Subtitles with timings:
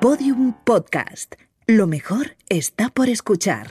[0.00, 1.34] Podium Podcast.
[1.66, 3.68] Lo mejor está por escuchar.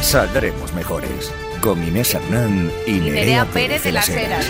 [0.00, 1.32] Saldremos mejores.
[1.60, 4.46] Con Inés Hernán y, Y Nerea Nerea Pérez de las Heras.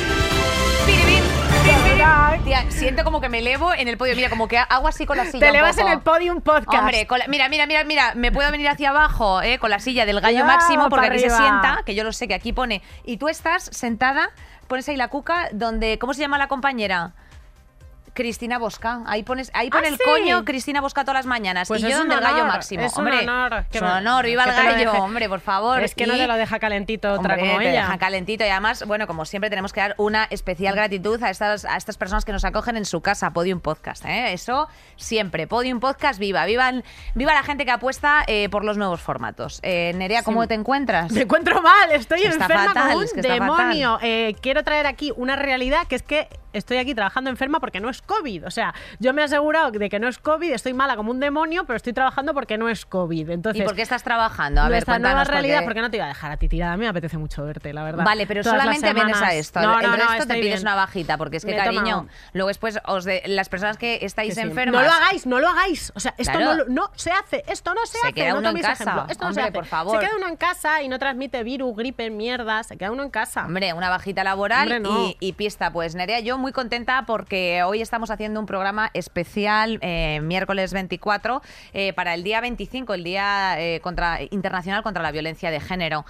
[0.85, 1.23] Piribín,
[1.65, 2.45] piribín.
[2.45, 4.15] Tía, siento como que me elevo en el podio.
[4.15, 5.41] Mira, como que hago así con la silla.
[5.41, 6.79] Te elevas en el Podium Podcast.
[6.79, 10.05] Hombre, la- mira, mira, mira, mira, me puedo venir hacia abajo eh, con la silla
[10.07, 12.83] del gallo máximo porque aquí se sienta, que yo lo sé que aquí pone.
[13.05, 14.31] Y tú estás sentada,
[14.69, 17.15] pones ahí la cuca, donde, ¿cómo se llama la compañera?
[18.17, 19.03] Cristina Bosca.
[19.07, 20.03] Ahí pones, ahí pone ¿Ah, el sí?
[20.05, 21.69] coño Cristina Bosca todas las mañanas.
[21.69, 22.83] Pues y yo un donde el gallo máximo.
[22.83, 25.81] es un hombre, honor, es un honor, viva el gallo, hombre, por favor.
[25.83, 27.83] Es que no te lo deja calentito otra Hombre, como te ella.
[27.83, 31.65] dejan calentito y además, bueno, como siempre tenemos que dar una especial gratitud a estas,
[31.67, 34.05] a estas personas que nos acogen en su casa, Podium Podcast.
[34.07, 34.33] ¿eh?
[34.33, 36.73] Eso siempre, Podium Podcast viva, viva,
[37.15, 39.61] viva la gente que apuesta eh, por los nuevos formatos.
[39.63, 40.49] Eh, Nerea, ¿cómo Sí.
[40.49, 41.13] te encuentras?
[41.13, 43.99] Me encuentro mal, estoy Está enferma fatal, como un es que está demonio.
[44.41, 48.01] Quiero traer aquí una realidad que es que estoy aquí trabajando enferma porque no es
[48.07, 48.47] COVID.
[48.47, 51.21] O sea, yo me he asegurado de que no es COVID, estoy mala como un
[51.21, 53.31] demonio, pero estoy trabajando porque no es COVID.
[53.31, 54.61] Entonces, ¿Y por qué estás trabajando?
[54.61, 56.73] A ver, nuestra nueva realidad, porque- porque no te iba a dejar a ti tirada.
[56.73, 58.05] A mí me apetece mucho verte, la verdad.
[58.05, 59.61] Vale, pero Todas solamente vienes a esto.
[59.61, 60.69] No, el no, no, resto te estoy pides bien.
[60.69, 64.35] una bajita, porque es que, Me cariño, luego después os de, las personas que estáis
[64.35, 64.41] sí.
[64.41, 64.81] enfermas.
[64.83, 65.93] No lo hagáis, no lo hagáis.
[65.95, 66.65] O sea, esto Claro.
[66.69, 68.13] no, no se hace, esto no se, Se hace.
[68.15, 68.73] queda no uno en casa.
[68.85, 69.07] ejemplo.
[69.09, 69.53] Esto no Hombre, se hace.
[69.59, 69.99] por favor.
[70.01, 72.63] Se queda uno en casa y no transmite virus, gripe, mierda.
[72.63, 73.45] Se queda uno en casa.
[73.47, 75.09] Hombre, una bajita laboral Hombre, no.
[75.09, 75.73] y, y pista.
[75.73, 81.41] Pues Nerea, yo muy contenta porque hoy estamos haciendo un programa especial eh, miércoles 24
[81.73, 86.05] eh, para el día 25, el Día eh, contra, Internacional contra la Violencia de Género.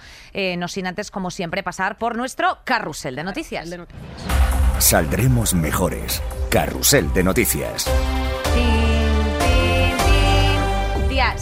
[0.57, 3.69] No sin antes, como siempre, pasar por nuestro carrusel de noticias.
[4.79, 6.21] Saldremos mejores.
[6.49, 7.89] Carrusel de noticias.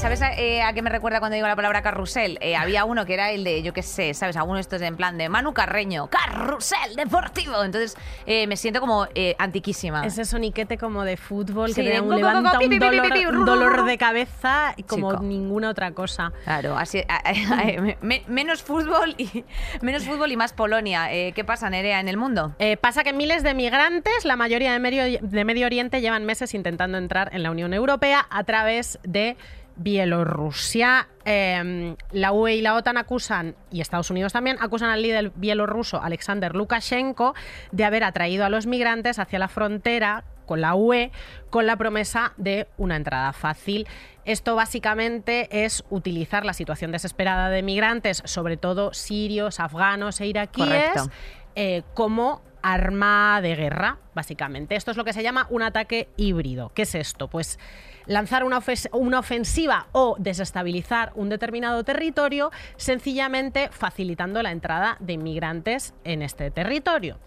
[0.06, 2.38] ¿Sabes a, eh, a qué me recuerda cuando digo la palabra carrusel?
[2.40, 4.38] Eh, había uno que era el de, yo qué sé, ¿sabes?
[4.38, 7.64] Alguno de estos en plan de Manu Carreño, carrusel deportivo.
[7.64, 9.08] Entonces eh, me siento como
[9.40, 10.06] antiquísima.
[10.06, 13.98] Ese soniquete como de fútbol Sí, que te un, levanta un dolor, un dolor de
[13.98, 15.24] cabeza como Chico.
[15.24, 16.32] ninguna otra cosa.
[16.44, 19.44] Claro, así a- a- a- me- menos fútbol y
[19.82, 21.08] menos fútbol y más Polonia.
[21.10, 22.54] ¿Qué pasa, Nerea, en el mundo?
[22.80, 27.00] Pasa que miles de migrantes, la mayoría de Medio, de Medio Oriente, llevan meses intentando
[27.00, 29.36] entrar en la Unión Europea a través de
[29.78, 31.08] Bielorrusia.
[31.26, 36.02] Eh, la UE y la OTAN acusan, y Estados Unidos también, acusan al líder bielorruso
[36.02, 37.34] Alexander Lukashenko
[37.72, 41.12] de haber atraído a los migrantes hacia la frontera con la UE
[41.50, 43.88] con la promesa de una entrada fácil.
[44.26, 51.10] Esto básicamente es utilizar la situación desesperada de migrantes, sobre todo sirios, afganos e iraquíes,
[51.56, 54.76] eh, como arma de guerra, básicamente.
[54.76, 56.72] Esto es lo que se llama un ataque híbrido.
[56.74, 57.28] ¿Qué es esto?
[57.28, 57.60] Pues
[58.08, 65.14] lanzar una, ofes- una ofensiva o desestabilizar un determinado territorio, sencillamente facilitando la entrada de
[65.14, 67.18] inmigrantes en este territorio.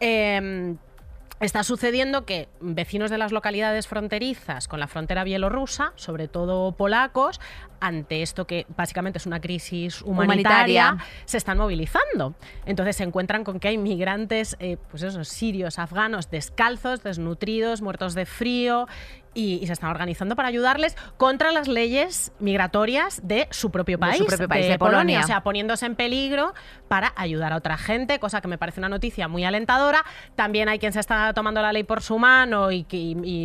[0.00, 0.76] Em,
[1.38, 7.42] Está sucediendo que vecinos de las localidades fronterizas con la frontera bielorrusa, sobre todo polacos,
[7.78, 11.04] ante esto que básicamente es una crisis humanitaria, Humanitaria.
[11.26, 12.34] se están movilizando.
[12.64, 18.14] Entonces se encuentran con que hay migrantes, eh, pues esos sirios, afganos, descalzos, desnutridos, muertos
[18.14, 18.88] de frío.
[19.36, 24.00] Y, y se están organizando para ayudarles contra las leyes migratorias de su propio De
[24.00, 25.20] país, su propio país, de Polonia.
[25.20, 26.54] O sea, poniéndose en peligro
[26.88, 30.04] para ayudar a otra gente, cosa que me parece una noticia muy alentadora.
[30.34, 32.86] También hay quien se está tomando la ley por su mano y,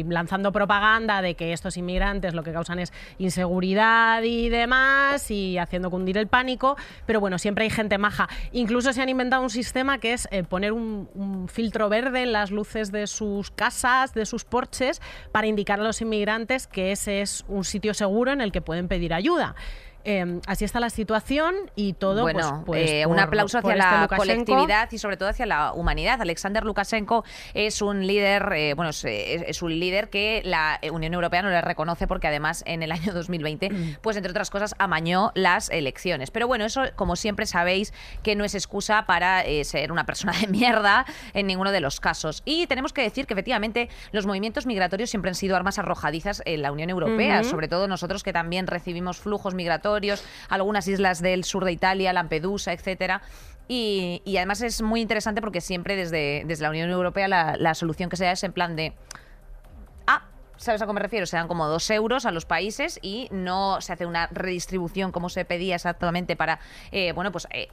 [0.08, 5.90] lanzando propaganda de que estos inmigrantes lo que causan es inseguridad y demás y haciendo
[5.90, 6.78] cundir el pánico.
[7.06, 8.30] Pero bueno, siempre hay gente maja.
[8.54, 12.32] Incluso se han inventado un sistema que es eh, poner un, un filtro verde en
[12.32, 17.22] las luces de sus casas, de sus porches, para indicar a los inmigrantes que ese
[17.22, 19.56] es un sitio seguro en el que pueden pedir ayuda.
[20.04, 22.22] Eh, así está la situación y todo.
[22.24, 24.16] pues- bueno, pues, eh, un aplauso hacia este la Lukashenko.
[24.18, 26.22] colectividad y sobre todo hacia la humanidad.
[26.22, 27.24] Alexander Lukashenko
[27.54, 31.62] es un líder, eh, bueno, es, es- un líder que la Unión Europea no le
[31.62, 33.98] reconoce porque además en el año 2020, Mm.
[34.02, 36.32] pues entre otras cosas, amañó las elecciones.
[36.32, 40.34] Pero bueno, eso como siempre sabéis que no es excusa para eh, ser una persona
[40.40, 42.42] de mierda en ninguno de los casos.
[42.46, 46.62] Y tenemos que decir que efectivamente los movimientos migratorios siempre han sido armas arrojadizas en
[46.62, 49.91] la Unión Europea, sobre todo nosotros que también recibimos flujos migratorios,
[50.50, 53.22] algunas islas del sur de Italia, Lampedusa, etcétera.
[53.68, 58.18] Y, además es muy interesante porque siempre desde, desde la Unión Europea la, solución que
[58.18, 58.94] se da es en plan de
[60.08, 60.24] ah,
[60.58, 61.26] ¿sabes a qué me refiero?
[61.26, 65.30] Se dan como dos euros a los países y no se hace una redistribución como
[65.30, 66.60] se pedía exactamente para,
[66.92, 67.70] eh, bueno, pues eh,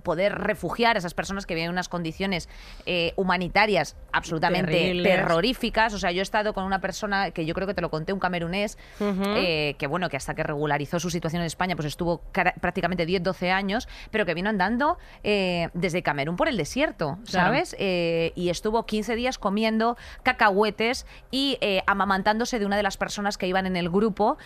[0.00, 2.48] poder refugiar a esas personas que viven en unas condiciones
[2.86, 5.14] eh, humanitarias absolutamente Terribles.
[5.16, 5.94] terroríficas.
[5.94, 8.12] O sea, yo he estado con una persona que yo creo que te lo conté,
[8.12, 12.22] un camerunés, eh, que bueno, que hasta que regularizó su situación en España, pues estuvo
[12.60, 17.18] prácticamente 10, 12 años, pero que vino andando eh, desde Camerún por el desierto.
[17.24, 17.74] ¿sabes?
[17.78, 23.46] Eh, y estuvo 15 días comiendo cacahuetes y amamantándose de una de las personas que
[23.46, 24.38] iban en el grupo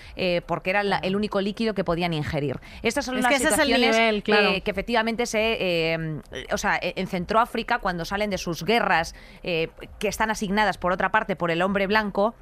[0.46, 2.58] porque era la- el único líquido que podían ingerir.
[2.82, 4.50] Estas son Es las que ese es el situaciones nivel, claro.
[4.64, 6.20] que efectivamente se, eh,
[6.52, 9.68] o sea, en Centroáfrica cuando salen de sus guerras eh,
[9.98, 12.34] que están asignadas por otra parte por el hombre blanco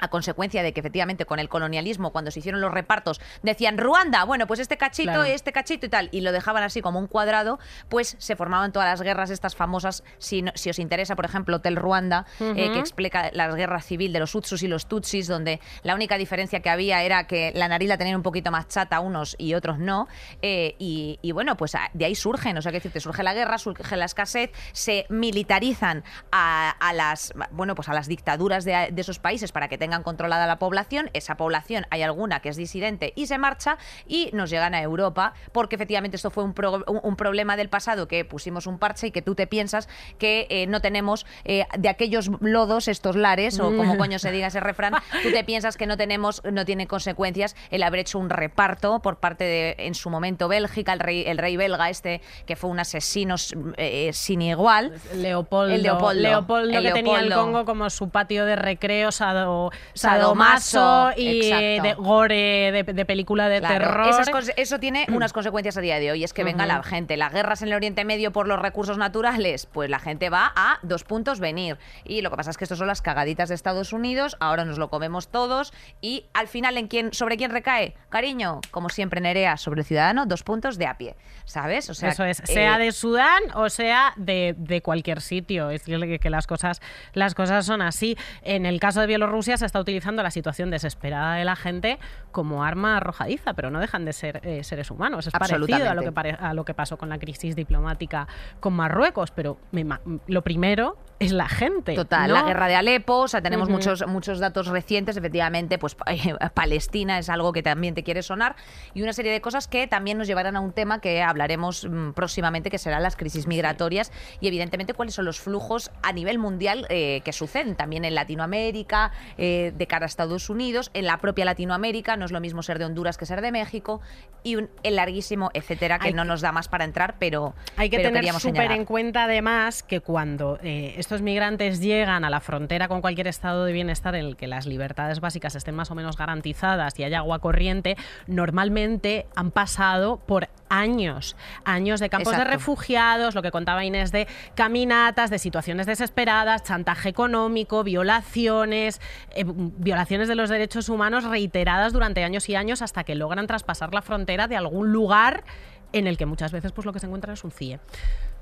[0.00, 4.24] a consecuencia de que efectivamente con el colonialismo, cuando se hicieron los repartos, decían Ruanda,
[4.24, 5.24] bueno, pues este cachito, Claro.
[5.24, 7.58] este cachito y tal, y lo dejaban así como un cuadrado,
[7.88, 11.56] pues se formaban todas las guerras estas famosas, si, no- si os interesa, por ejemplo,
[11.56, 15.60] Hotel Ruanda, eh, que explica la guerra civil de los Utsus y los Tutsis, donde
[15.82, 19.00] la única diferencia que había era que la nariz la tenían un poquito más chata
[19.00, 20.08] unos y otros no,
[20.42, 23.58] eh, y, y bueno, pues de ahí surgen, o sea, que decirte, surge la guerra,
[23.58, 29.00] surge la escasez, se militarizan a, a las, bueno, pues a las dictaduras de, de
[29.00, 33.12] esos países para que tengan controlada la población, esa población hay alguna que es disidente
[33.16, 33.76] y se marcha
[34.06, 37.68] y nos llegan a Europa porque efectivamente esto fue un, pro- un- un problema del
[37.68, 39.88] pasado que pusimos un parche y que tú te piensas
[40.18, 44.46] que eh, no tenemos eh, de aquellos lodos estos lares o como coño se diga
[44.46, 48.30] ese refrán, tú te piensas que no tenemos, no tiene consecuencias el haber hecho un
[48.30, 52.56] reparto por parte de en su momento Bélgica, el rey, el rey belga este que
[52.56, 53.34] fue un asesino
[53.76, 54.92] eh, sin igual.
[55.14, 56.20] Leopoldo, El Leopoldo.
[56.22, 57.32] Leopoldo El que tenía el.
[57.34, 61.88] Congo como su patio de recreo, sado, Sadomaso, y eh, exacto.
[61.88, 64.08] de gore de, de película de Claro, terror.
[64.08, 66.24] esas eso tiene unas consecuencias a día de hoy.
[66.24, 67.16] Es que venga la gente.
[67.16, 70.78] Las guerras en el Oriente Medio por los recursos naturales, pues la gente va a
[70.82, 71.78] dos puntos venir.
[72.04, 74.36] Y lo que pasa es que estos son las cagaditas de Estados Unidos.
[74.40, 75.72] Ahora nos lo comemos todos.
[76.00, 77.94] Y al final, ¿en quién, ¿sobre quién recae?
[78.08, 81.16] Cariño, como siempre, Nerea, sobre el ciudadano, dos puntos de a pie.
[81.44, 81.90] ¿Sabes?
[81.90, 85.70] O sea, Eso es, eh, sea de Sudán o sea de, de cualquier sitio.
[85.70, 86.80] Es que, que las cosas
[87.12, 88.16] las cosas son así.
[88.42, 91.98] En el caso de Bielorrusia se está utilizando la situación desesperada de la gente
[92.32, 95.26] como arma arrojadiza, pero no dejan de ser eh, seres humanos.
[95.26, 98.26] Es parecido a lo, que pare- a lo que pasó con la crisis diplomática
[98.60, 101.94] con Marruecos, pero me ma- lo primero es la gente.
[101.94, 102.34] Total, ¿no?
[102.34, 105.96] la guerra de Alepo, o sea, tenemos muchos, muchos datos recientes, efectivamente, pues
[106.54, 108.56] Palestina es algo que también te quiere sonar,
[108.94, 112.10] y una serie de cosas que también nos llevarán a un tema que hablaremos mm,
[112.12, 116.86] próximamente, que serán las crisis migratorias, y evidentemente cuáles son los flujos a nivel mundial
[116.90, 121.44] eh, que suceden, también en Latinoamérica, eh, de cara a Estados Unidos, en la propia
[121.44, 124.00] Latinoamérica, no es lo mismo ser de Honduras que ser de México,
[124.42, 127.54] y un, el larguísimo etcétera, que Hay no que- nos da más para entrar, pero,
[127.76, 132.30] Hay que pero tener súper en cuenta además que cuando eh, estos migrantes llegan a
[132.30, 135.90] la frontera con cualquier estado de bienestar en el que las libertades básicas estén más
[135.90, 137.96] o menos garantizadas y haya agua corriente,
[138.26, 144.26] normalmente han pasado por años, años de campos de refugiados, lo que contaba Inés de
[144.54, 149.00] caminatas, de situaciones desesperadas, chantaje económico, violaciones,
[149.34, 153.94] eh, violaciones de los derechos humanos reiteradas durante años y años hasta que logran traspasar
[153.94, 155.44] la frontera de algún lugar
[155.92, 157.78] en el que muchas veces pues lo que se encuentra es un CIE.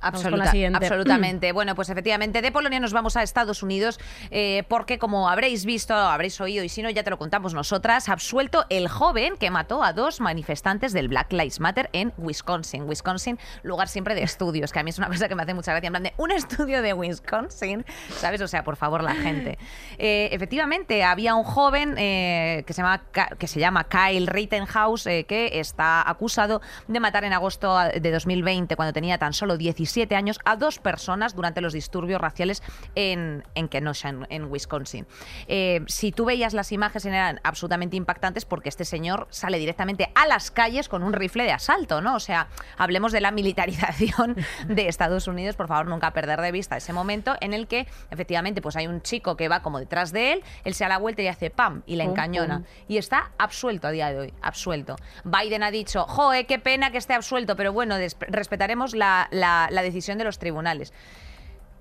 [0.03, 0.77] Vamos con la Absoluta- siguiente.
[0.87, 1.53] absolutamente.
[1.63, 4.01] Bueno, pues efectivamente, de Polonia nos vamos a Estados Unidos
[4.31, 8.09] eh, porque, como habréis visto, habréis oído, y si no, ya te lo contamos nosotras,
[8.09, 12.89] absuelto el joven que mató a dos manifestantes del Black Lives Matter en Wisconsin.
[12.89, 15.73] Wisconsin, lugar siempre de estudios, que a mí es una cosa que me hace mucha
[15.73, 15.87] gracia.
[15.87, 17.85] En plan de, un estudio de Wisconsin,
[18.17, 18.41] ¿sabes?
[18.41, 19.59] O sea, por favor, la gente.
[19.99, 23.03] Eh, efectivamente, había un joven eh, que, se llama,
[23.39, 28.75] que se llama Kyle Rittenhouse eh, que está acusado de matar en agosto de 2020,
[28.75, 29.57] cuando tenía tan solo
[29.93, 32.63] 17 años, a dos personas durante los disturbios raciales
[32.95, 35.07] en, en Kenosha, en, en Wisconsin.
[35.49, 40.27] Eh, si tú veías las imágenes eran absolutamente impactantes porque este señor sale directamente a
[40.27, 42.15] las calles con un rifle de asalto, ¿no?
[42.17, 44.37] O sea, hablemos de la militarización
[44.67, 48.63] de Estados Unidos, por favor, nunca perder de vista ese momento en el que efectivamente
[48.63, 51.23] pues hay un chico que va como detrás de él, él se da la vuelta
[51.23, 54.97] y hace pam y le encañona y está absuelto a día de hoy, absuelto.
[55.25, 57.97] Biden ha dicho, joe, qué pena que esté absuelto, pero bueno,
[58.29, 60.93] respetaremos la, la- la decisión de los tribunales.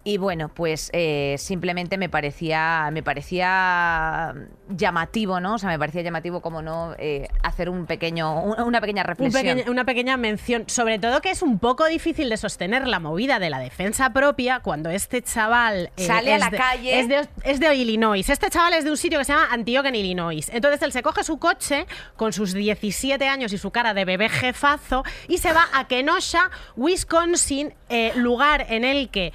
[0.03, 4.33] Y bueno, pues eh, simplemente me parecía, me parecía
[4.69, 5.55] llamativo, ¿no?
[5.55, 9.07] O sea, me parecía llamativo como no eh, hacer un pequeño, un- una pequeña Un
[9.07, 9.43] reflexión.
[9.43, 13.37] pequeño- una pequeña mención, sobre todo que es un poco difícil de sostener la movida
[13.37, 16.99] de la defensa propia cuando este chaval eh, Sale a la de- calle.
[16.99, 18.27] Es de, es de Illinois.
[18.27, 20.49] Este chaval es de un sitio que se llama Antioch en Illinois.
[20.51, 24.29] Entonces él se coge su coche con sus 17 años y su cara de bebé
[24.29, 27.73] jefazo y se va a Kenosha, Wisconsin,
[28.15, 29.33] lugar en el que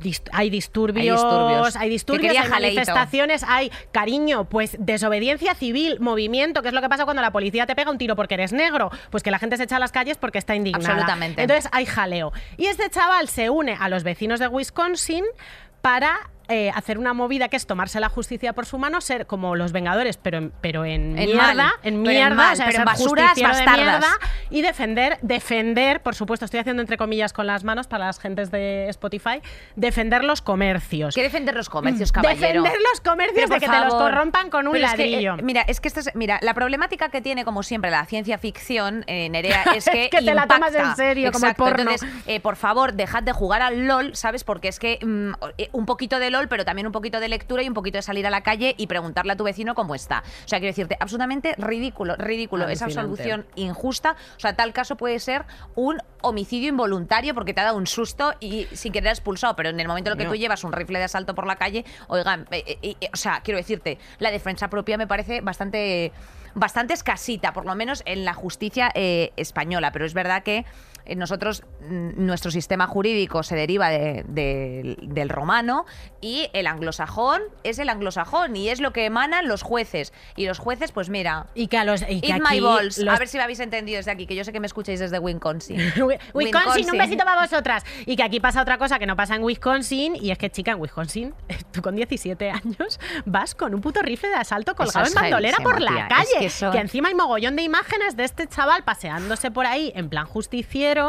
[0.00, 1.76] dist- hay disturbios, Hay disturbios.
[1.76, 7.22] hay disturbios, manifestaciones, hay cariño, pues desobediencia civil, movimiento, que es lo que pasa cuando
[7.22, 9.76] la policía te pega un tiro porque eres negro, pues que la gente se echa
[9.76, 10.94] a las calles porque está indignada.
[10.94, 11.42] Absolutamente.
[11.42, 12.32] Entonces hay jaleo.
[12.56, 15.24] Y este chaval se une a los vecinos de Wisconsin
[15.80, 19.56] para eh, hacer una movida que es tomarse la justicia por su mano, ser como
[19.56, 22.56] los Vengadores, pero en, pero en, En mierda, mal, en pero en mierda, mal, o
[22.56, 23.76] sea, pero en ser basuras de bastardas.
[23.78, 24.08] mierda
[24.50, 28.50] y defender, defender, por supuesto, estoy haciendo entre comillas con las manos para las gentes
[28.50, 29.40] de Spotify,
[29.76, 31.14] defender los comercios.
[31.14, 32.62] ¿Qué defender los comercios, caballero?
[32.62, 35.34] Defender los comercios de que te los corrompan con un Pero es que, ladrillo.
[35.34, 38.38] eh, mira, es que esto es, mira, la problemática que tiene, como siempre, la ciencia
[38.38, 40.10] ficción, eh, Nerea, es que.
[40.10, 41.64] que te la tomas en serio, como el Exacto.
[41.76, 41.90] porno.
[41.92, 44.44] Entonces, eh, por favor, dejad de jugar al LOL, ¿sabes?
[44.44, 47.62] Porque es que mm, eh, un poquito de LOL, pero también un poquito de lectura
[47.62, 50.22] y un poquito de salir a la calle y preguntarle a tu vecino cómo está.
[50.44, 52.68] O sea, quiero decirte, absolutamente ridículo, ridículo.
[52.68, 53.16] Esa Alucinante.
[53.16, 54.16] solución injusta.
[54.36, 55.44] O sea, tal caso puede ser
[55.74, 59.56] un homicidio involuntario porque te ha dado un susto y sin querer expulsado.
[59.56, 60.30] Pero en el momento en el que No.
[60.30, 63.40] tú llevas un rifle de asalto por la calle, oigan, eh, eh, eh, o sea,
[63.42, 66.12] quiero decirte, la defensa propia me parece bastante
[66.52, 70.64] bastante escasita, por lo menos en la justicia eh, española, pero es verdad que
[71.16, 75.86] nosotros, mm, nuestro sistema jurídico se deriva de- de- del romano
[76.20, 80.12] y el anglosajón es el anglosajón y es lo que emanan los jueces.
[80.36, 82.98] Y los jueces, pues mira, y que a los y que eat aquí my balls.
[82.98, 85.00] los- A ver si me habéis entendido desde aquí, que yo sé que me escucháis
[85.00, 85.76] desde Wisconsin.
[86.34, 87.84] Wisconsin, un besito para vosotras.
[88.06, 90.72] Y que aquí pasa otra cosa que no pasa en Wisconsin, y es que, chica,
[90.72, 91.34] en Wisconsin,
[91.72, 95.56] tú con 17 años vas con un puto rifle de asalto colgado es en bandolera
[95.62, 96.08] por la tía.
[96.40, 96.72] Es calle.
[96.72, 100.99] que encima hay mogollón de imágenes de este chaval paseándose por ahí en plan justiciero.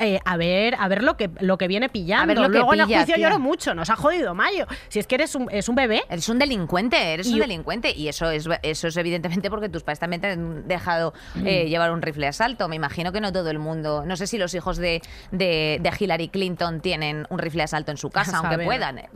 [0.00, 2.22] Eh, a ver, a ver lo que lo que viene pillando.
[2.22, 4.64] A ver lo que Luego en el pilla, juicio lloro mucho, nos ha jodido Mayo.
[4.90, 6.04] Si es que eres un, es un bebé.
[6.08, 7.90] Eres un delincuente, eres Y- un delincuente.
[7.90, 11.68] Y eso es, eso es evidentemente porque tus padres también te han dejado eh, Mm.
[11.68, 12.68] llevar un rifle de asalto.
[12.68, 14.04] Me imagino que no todo el mundo.
[14.06, 17.90] No sé si los hijos de, de, de Hillary Clinton tienen un rifle de asalto
[17.90, 18.66] en su casa, A aunque saber.
[18.66, 18.98] puedan.
[18.98, 19.08] eh.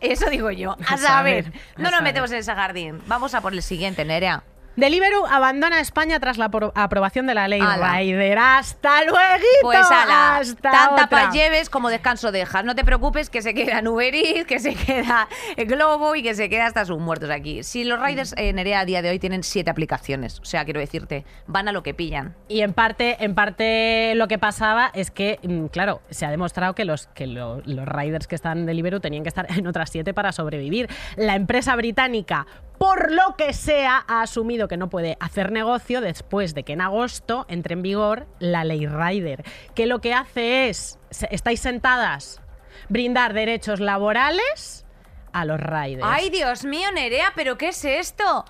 [0.00, 0.72] Eso digo yo.
[0.72, 1.44] A, A saber.
[1.44, 2.02] saber, a No nos saber.
[2.04, 3.00] metemos en ese jardín.
[3.06, 4.44] Vamos a por el siguiente, Nerea.
[4.76, 7.96] Deliveroo abandona España tras la apro- aprobación de la ley Ala.
[7.98, 8.38] Rider.
[8.38, 9.16] ¡Hasta luego!
[9.62, 12.64] Pues ala, ¡Hasta tanta paz lleves como descanso dejas.
[12.64, 16.48] No te preocupes que se queda Uber Eats, que se queda Globo y que se
[16.48, 17.62] queda hasta sus muertos aquí.
[17.62, 20.80] Si los riders en Nerea a día de hoy tienen siete aplicaciones, o sea, quiero
[20.80, 22.34] decirte, van a lo que pillan.
[22.48, 26.74] Y en parte, en parte lo que pasaba es que, mm, claro, se ha demostrado
[26.74, 29.90] que los, que lo- los riders que están en Deliveroo tenían que estar en otras
[29.90, 30.88] siete para sobrevivir.
[31.16, 32.46] La empresa británica,
[32.78, 36.80] por lo que sea, ha asumido que no puede hacer negocio después de que en
[36.80, 40.98] agosto entre en vigor la ley Rider, que lo que hace es,
[41.30, 42.40] estáis sentadas,
[42.88, 44.84] brindar derechos laborales
[45.32, 46.02] a los riders.
[46.04, 48.44] Ay, Dios mío, Nerea, ¿pero qué es esto?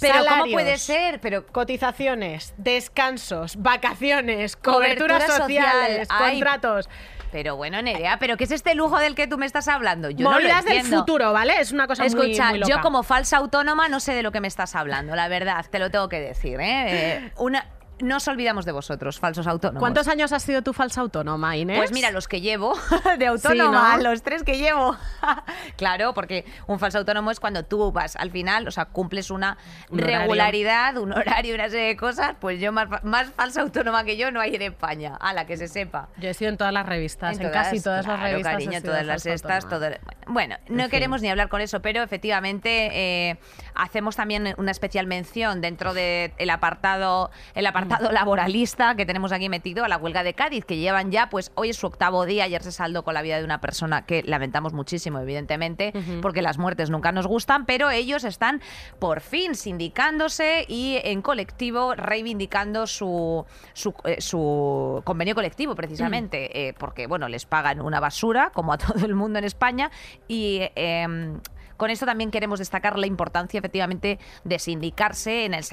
[0.00, 0.52] ¿Pero cómo Salarios.
[0.54, 1.20] puede ser?
[1.20, 5.64] Pero Cotizaciones, descansos, vacaciones, Cobertura coberturas social.
[5.64, 6.88] sociales, Ay, contratos.
[7.32, 10.10] Pero bueno, Nerea, ¿pero qué es este lujo del que tú me estás hablando?
[10.10, 11.54] Yo no lo Movidas del futuro, ¿vale?
[11.60, 12.70] Es una cosa muy, Escucha, muy loca.
[12.70, 15.78] yo como falsa autónoma no sé de lo que me estás hablando, la verdad, te
[15.78, 16.60] lo tengo que decir.
[16.60, 17.16] ¿eh?
[17.16, 17.64] Eh, una,
[18.02, 19.80] no os olvidamos de vosotros, falsos autónomos.
[19.80, 21.78] ¿Cuántos años has sido tú falsa autónoma, Inés?
[21.78, 22.74] Pues mira, los que llevo
[23.18, 24.10] de autónoma, Sí, ¿no?
[24.10, 24.96] los tres que llevo.
[25.76, 29.56] claro, porque un falso autónomo es cuando tú vas al final, o sea, cumples una
[29.90, 34.16] Un regularidad, un horario, una serie de cosas, pues yo más, más falsa autónoma que
[34.16, 36.08] yo no hay en España, a la que se sepa.
[36.18, 38.52] Yo he sido en todas las revistas, en, todas, casi todas las revistas.
[38.52, 39.86] cariño, todas las estas, todo-
[40.32, 40.90] Bueno, no En fin.
[40.90, 43.36] queremos ni hablar con eso, pero efectivamente eh,
[43.74, 48.14] hacemos también una especial mención dentro del apartado, el apartado Mm.
[48.14, 51.70] laboralista que tenemos aquí metido a la huelga de Cádiz, que llevan ya, pues hoy
[51.70, 54.72] es su octavo día, ayer se saldó con la vida de una persona que lamentamos
[54.72, 58.60] muchísimo, evidentemente, porque las muertes nunca nos gustan, pero ellos están
[58.98, 66.74] por fin sindicándose y en colectivo reivindicando su, su, eh, su convenio colectivo, precisamente, eh,
[66.78, 69.90] porque, bueno, les pagan una basura, como a todo el mundo en España,
[70.32, 70.60] y...
[70.76, 71.36] eh,
[71.78, 75.64] con esto también queremos destacar la importancia, efectivamente, de sindicarse, en el,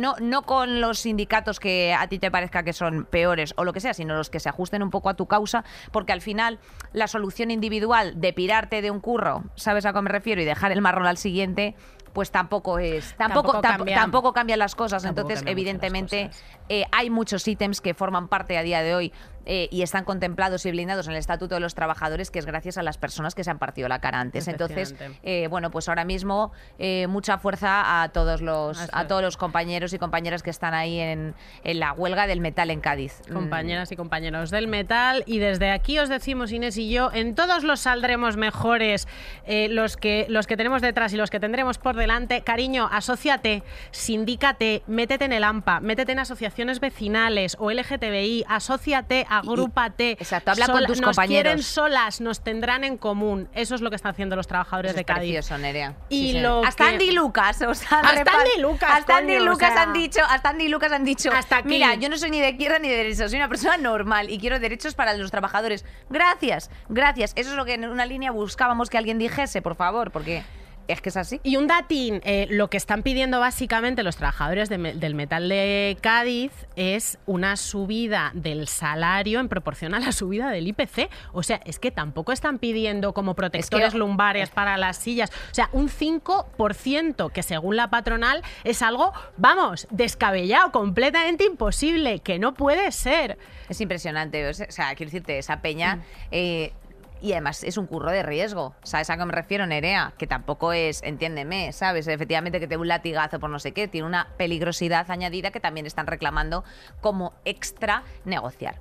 [0.00, 3.72] no, no con los sindicatos que a ti te parezca que son peores o lo
[3.72, 6.60] que sea, sino los que se ajusten un poco a tu causa, porque al final
[6.92, 10.40] la solución individual de pirarte de un curro, ¿sabes a qué me refiero?
[10.40, 11.74] Y dejar el marrón al siguiente,
[12.12, 13.14] pues tampoco es.
[13.16, 13.96] Tampoco, Tampoco tamp- cambia.
[13.96, 15.02] tampoco cambian las cosas.
[15.02, 16.44] Tampoco Entonces, evidentemente, cosas.
[16.68, 19.12] eh, hay muchos ítems que forman parte a día de hoy
[19.46, 22.78] eh, y están contemplados y blindados en el Estatuto de los Trabajadores, que es gracias
[22.78, 24.48] a las personas que se han partido la cara antes.
[24.48, 29.36] Entonces, eh, bueno, pues ahora mismo eh, mucha fuerza a todos los a todos los
[29.36, 33.22] compañeros y compañeras que están ahí en, en la huelga del metal en Cádiz.
[33.28, 37.34] Mm, Compañeras y compañeros del metal, y desde aquí os decimos, Inés y yo, en
[37.36, 39.06] todos los saldremos mejores,
[39.46, 42.42] los, que, los que tenemos detrás y los que tendremos por delante.
[42.42, 43.62] Cariño, asóciate,
[43.92, 50.12] sindícate, métete en el AMPA, métete en asociaciones vecinales o LGTBI, asóciate, agrúpate.
[50.12, 51.42] exacto, habla con tus nos compañeros.
[51.44, 53.48] quieren solas, nos tendrán en común.
[53.54, 55.20] Eso es lo que están haciendo los trabajadores Eso de Cádiz.
[55.34, 55.94] precioso, Nerea.
[56.08, 59.46] Y Sí, lo hasta que- Andy Lucas, o sea, Hasta Andy Lucas, hasta Andy coño,
[59.48, 59.82] o Lucas sea.
[59.82, 61.68] han dicho, hasta Andy Lucas han dicho, Hasta aquí.
[61.68, 64.38] mira, yo no soy ni de izquierda ni de derecha, soy una persona normal y
[64.38, 65.84] quiero derechos para los trabajadores.
[66.10, 67.32] Gracias, gracias.
[67.36, 70.42] Eso es lo que en una línea buscábamos que alguien dijese, por favor, porque
[70.88, 71.40] es que es así.
[71.42, 75.96] Y un datín, eh, lo que están pidiendo básicamente los trabajadores de del metal de
[76.00, 81.08] Cádiz es una subida del salario en proporción a la subida del IPC.
[81.32, 85.30] O sea, es que tampoco están pidiendo como protectores lumbares para las sillas.
[85.50, 92.38] O sea, un 5% que según la patronal es algo, vamos, descabellado, completamente imposible, que
[92.38, 93.38] no puede ser.
[93.68, 94.48] Es impresionante.
[94.48, 96.00] O sea, o sea, quiero decirte, esa peña.
[96.30, 96.72] eh,
[97.20, 98.74] y además es un curro de riesgo.
[98.82, 100.12] ¿Sabes a qué me refiero, Nerea?
[100.18, 102.06] Que tampoco es, entiéndeme, ¿sabes?
[102.08, 103.88] Efectivamente que te un latigazo por no sé qué.
[103.88, 106.64] Tiene una peligrosidad añadida que también están reclamando
[107.00, 108.76] como extra negociar.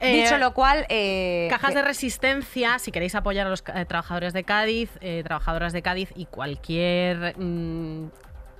[0.00, 0.86] Eh, Dicho lo cual.
[0.88, 4.90] eh, Cajas que- de resistencia, si queréis apoyar a los eh, trabajadores de Cádiz,
[5.24, 8.10] trabajadoras de Cádiz y cualquier mm,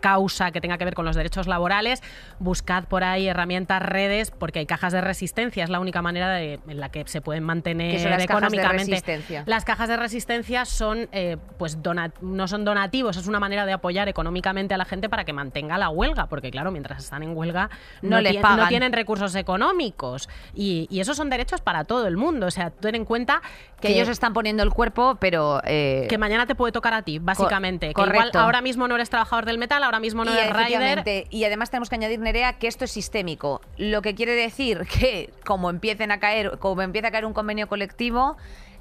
[0.01, 2.03] causa que tenga que ver con los derechos laborales,
[2.39, 6.61] buscad por ahí herramientas, redes, porque hay cajas de resistencia, es la única manera de-
[6.69, 9.43] en la que se pueden mantener ¿Qué son las cajas de económicamente.
[9.47, 11.79] Las cajas de resistencia son, eh, pues,
[12.21, 15.79] no son donativos, es una manera de apoyar económicamente a la gente para que mantenga
[15.79, 17.71] la huelga, porque claro, mientras están en huelga
[18.03, 18.59] No les tien- pagan.
[18.61, 22.47] no tienen recursos económicos y, y esos son derechos para todo el mundo.
[22.47, 23.43] O sea, ten en cuenta
[23.81, 25.61] que ellos están poniendo el cuerpo, pero.
[25.65, 27.87] eh, que mañana te puede tocar a ti, básicamente.
[27.87, 28.39] que igual correcto.
[28.41, 31.27] ahora mismo no eres trabajador del metal, ahora mismo no y, rider.
[31.31, 33.61] y además tenemos que añadir, Nerea, que esto es sistémico.
[33.77, 37.69] Lo que quiere decir que como empiecen a caer, como empieza a caer un convenio
[37.69, 38.37] colectivo,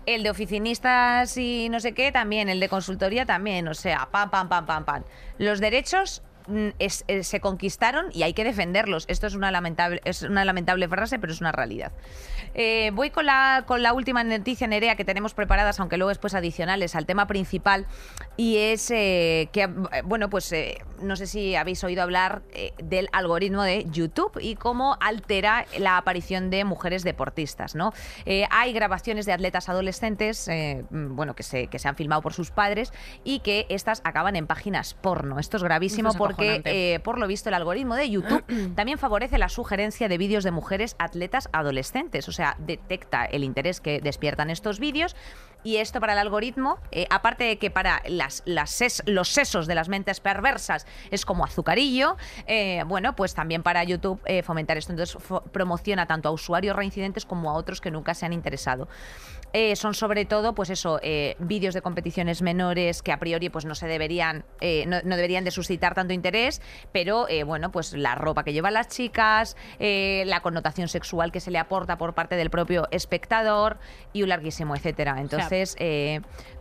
[0.05, 3.67] el de oficinistas y no sé qué, también, el de consultoría también.
[3.67, 5.03] O sea, pam, pam, pam, pam, pam.
[5.37, 9.05] Los derechos mm, es- eh, se conquistaron y hay que defenderlos.
[9.07, 11.91] Esto es una lamentable, es una lamentable frase, pero es una realidad.
[12.53, 16.33] Eh, voy con la, con la última noticia, Nerea, que tenemos preparadas, aunque luego después
[16.33, 17.85] adicionales al tema principal,
[18.35, 19.67] y es eh, que,
[20.03, 22.41] bueno, pues eh, no sé si habéis oído hablar
[22.83, 27.93] del algoritmo de YouTube y cómo altera la aparición de mujeres deportistas, ¿no?
[28.49, 32.51] Hay grabaciones de atletas adolescentes, mm, bueno, que se, que se han filmado por sus
[32.51, 32.91] padres
[33.23, 35.39] y que estas acaban en páginas porno.
[35.39, 36.61] Esto es gravísimo es porque,
[36.95, 38.43] eh, por lo visto, el algoritmo de YouTube
[38.75, 43.81] también favorece la sugerencia de vídeos de mujeres atletas adolescentes, o sea, detecta el interés
[43.81, 45.15] que despiertan estos vídeos
[45.63, 49.67] y esto para el algoritmo, eh, aparte de que para las, las ses- los sesos
[49.67, 52.15] de las mentes perversas es como azucarillo,
[52.45, 54.93] eh, bueno, pues también para YouTube eh, fomentar esto.
[54.93, 58.87] Entonces fo- promociona tanto a usuarios reincidentes como a otros que nunca se han interesado.
[59.53, 63.65] Eh, son sobre todo, pues eso, eh, vídeos de competiciones menores que a priori pues
[63.65, 68.15] no se deberían, eh, no, no deberían de suscitar tanto interés, pero bueno, pues la
[68.15, 72.49] ropa que llevan las chicas, la connotación sexual que se le aporta por parte del
[72.49, 73.77] propio espectador
[74.13, 75.15] y un larguísimo etcétera.
[75.19, 75.75] Entonces,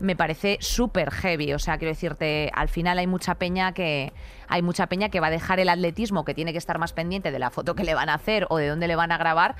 [0.00, 1.52] me parece súper heavy.
[1.52, 4.12] O sea, quiero decirte, al final hay mucha peña que
[4.48, 7.30] hay mucha peña que va a dejar el atletismo, que tiene que estar más pendiente
[7.30, 9.56] de la foto que le van a hacer o de dónde le van a grabar,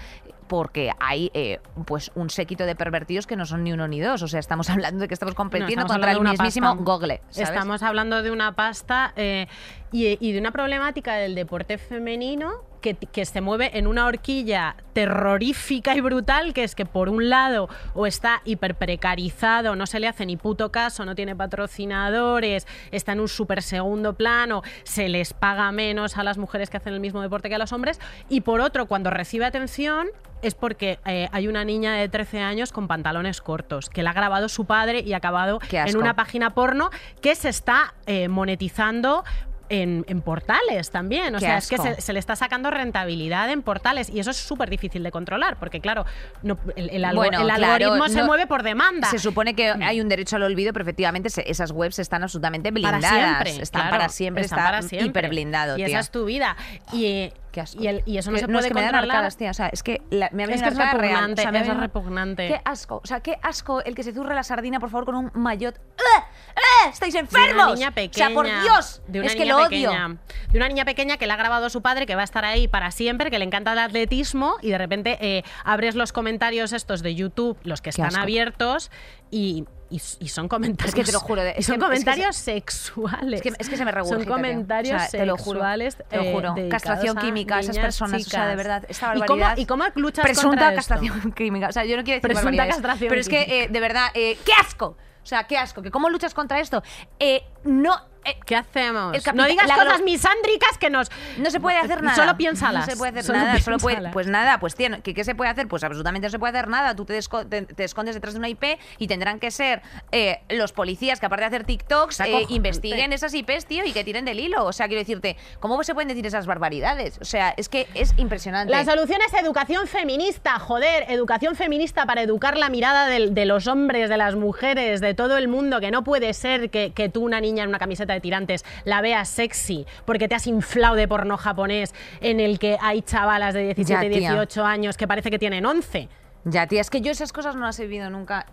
[0.47, 4.23] porque hay eh, pues un séquito de pervertidos que no son ni uno ni dos.
[4.23, 6.85] O sea, estamos hablando de que estamos No, compitiendo estamos contra el mismísimo pasta.
[6.85, 7.21] Google.
[7.31, 7.49] ¿sabes?
[7.51, 9.47] Estamos hablando de una pasta eh,
[9.93, 14.77] y, y de una problemática del deporte femenino que, que se mueve en una horquilla
[14.93, 19.99] terrorífica y brutal, que es que por un lado o está hiper precarizado, no se
[19.99, 25.09] le hace ni puto caso, no tiene patrocinadores, está en un súper segundo plano, se
[25.09, 27.99] les paga menos a las mujeres que hacen el mismo deporte que a los hombres,
[28.29, 30.09] y por otro, cuando recibe atención
[30.43, 34.13] es porque eh, hay una niña de 13 años con pantalones cortos, que la ha
[34.13, 39.25] grabado su padre y ha acabado en una página porno que se está eh, monetizando.
[39.69, 43.51] En, en portales también, o Qué sea, es que se, se le está sacando rentabilidad
[43.51, 46.05] en portales y eso es súper difícil de controlar, porque claro,
[46.43, 49.11] no- el, el algo- Bueno, el claro, algoritmo se mueve por demanda.
[49.11, 52.71] Se supone que hay un derecho al olvido, pero efectivamente se- esas webs están absolutamente
[52.73, 53.11] para blindadas.
[53.49, 53.63] siempre.
[53.65, 55.09] están claro, para siempre, están está para siempre.
[55.09, 56.57] hiper blindado, Y esa es tu vida.
[56.93, 57.83] Y, Qué asco.
[57.83, 59.51] y, el- y eso no Que- se es puede que me dan arcadas, tía.
[59.51, 60.93] O sea, es que la- me ha Es que es real.
[60.93, 62.49] repugnante, O sea, me ha es repugnante.
[62.49, 63.01] Qué asco.
[63.03, 65.75] O sea, qué asco el que se zurre la sardina, por favor, con un maillot.
[65.77, 66.23] ¡Eh!
[66.57, 66.91] ¡Eh!
[66.93, 67.65] ¡Estáis de enfermos!
[67.65, 68.27] una niña pequeña.
[68.27, 69.03] o sea, por Dios.
[69.09, 70.19] de una es que niña lo pequeña, odio.
[70.53, 72.69] De una niña pequeña que le ha grabado su padre, que va a estar ahí
[72.69, 77.03] para siempre, que le encanta el atletismo, y de repente eh, abres los comentarios estos
[77.03, 78.21] de YouTube, los que están asco.
[78.21, 78.91] abiertos,
[79.31, 80.89] y, y- y son comentarios.
[80.89, 83.41] Es que te lo juro, son que- es que comentarios sexuales.
[83.41, 84.25] Es que, es que se me regurgita.
[84.25, 85.97] Son comentarios O sea, te lo juro, sexuales.
[86.09, 86.55] Te lo eh, juro.
[86.71, 88.27] castración química, esas niñas, personas.
[88.27, 88.57] O sea, de chicas.
[88.57, 89.57] verdad, esta ¿Y cómo, barbaridad.
[89.57, 90.77] ¿Y cómo luchas Presunta contra esto?
[90.77, 91.69] castración química.
[91.69, 94.39] O sea, yo no quiero decir Presunta castración Pero es que, eh, de verdad, eh,
[94.45, 94.97] ¡qué asco!
[95.23, 95.83] O sea, qué asco.
[95.83, 96.83] ¿Que ¿Cómo luchas contra esto?
[97.19, 98.01] Eh, no
[98.45, 99.17] ¿Qué hacemos?
[99.35, 101.11] no digas la cosas misándricas que nos...
[101.39, 102.17] No se puede hacer nada.
[102.17, 102.87] Solo piénsalas.
[102.87, 103.59] No se puede hacer Solo nada.
[103.61, 104.13] Solo puede- piénsalas.
[104.13, 105.69] pues nada, pues tío, ¿qué, qué se puede hacer?
[105.69, 106.95] Pues absolutamente no se puede hacer nada.
[106.97, 108.65] Tú te, esco- te- te escondes detrás de una IP
[108.99, 113.35] y tendrán que ser eh, los policías que aparte de hacer TikToks eh, investiguen esas
[113.35, 114.65] IPs, tío, y que tiren del hilo.
[114.65, 117.19] O sea, quiero decirte, ¿cómo se pueden decir esas barbaridades?
[117.21, 118.71] O sea, es que es impresionante.
[118.73, 124.09] La solución es educación feminista, joder, educación feminista para educar la mirada de, los hombres,
[124.09, 127.41] de las mujeres, de todo el mundo, que no puede ser que, que tú, una
[127.41, 131.37] niña en una camiseta de tirantes, la veas sexy porque te has inflado de porno
[131.37, 134.31] japonés en el que hay chavalas de 17, Ya, tía.
[134.33, 136.09] 18 años que parece que tienen 11.
[136.45, 138.47] Ya, tía, es que yo esas cosas no las he vivido nunca.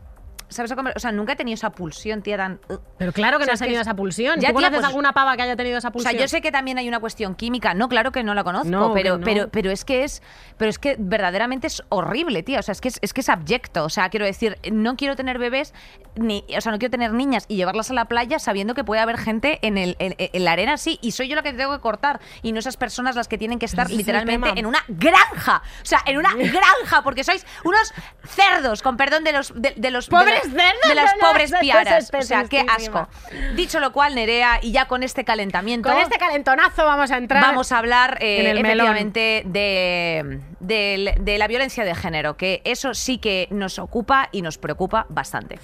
[0.54, 0.72] ¿Sabes?
[0.96, 2.60] O sea, nunca he tenido esa pulsión, tía, tan...
[2.70, 2.78] uh.
[2.98, 4.40] Pero claro que O sea, no has tenido es- esa pulsión.
[4.40, 6.12] Ya, ¿Tú conoces pues- alguna pava que haya tenido esa O pulsión?
[6.14, 7.74] sea, yo sé que también hay una cuestión química.
[7.74, 9.26] No, claro que no la conozco, No, pero, no.
[9.26, 10.22] pero, pero es que es,
[10.58, 12.60] pero es que verdaderamente es horrible, tía.
[12.60, 13.84] O sea, es que es, es que es abyecto.
[13.86, 15.74] O sea, quiero decir, no quiero tener bebés,
[16.16, 19.02] ni, o sea, no quiero tener niñas y llevarlas a la playa sabiendo que puede
[19.02, 21.00] haber gente en, el, en, en la arena así.
[21.02, 22.20] Y soy yo la que tengo que cortar.
[22.42, 25.62] Y no esas personas las que tienen que estar literalmente en una granja.
[25.82, 27.94] O sea, en una granja, porque sois unos
[28.26, 32.12] cerdos, con perdón de los de, de los Pobres de las pobres piaras.
[32.18, 33.08] O sea, qué asco.
[33.56, 35.90] Dicho lo cual, Nerea, y ya con este calentamiento.
[35.90, 37.42] Con este calentonazo vamos a entrar.
[37.42, 38.88] Vamos a hablar eh, en el melón.
[38.98, 44.42] efectivamente de, de- de la violencia de género, que eso sí que nos ocupa y
[44.42, 45.60] nos preocupa bastante.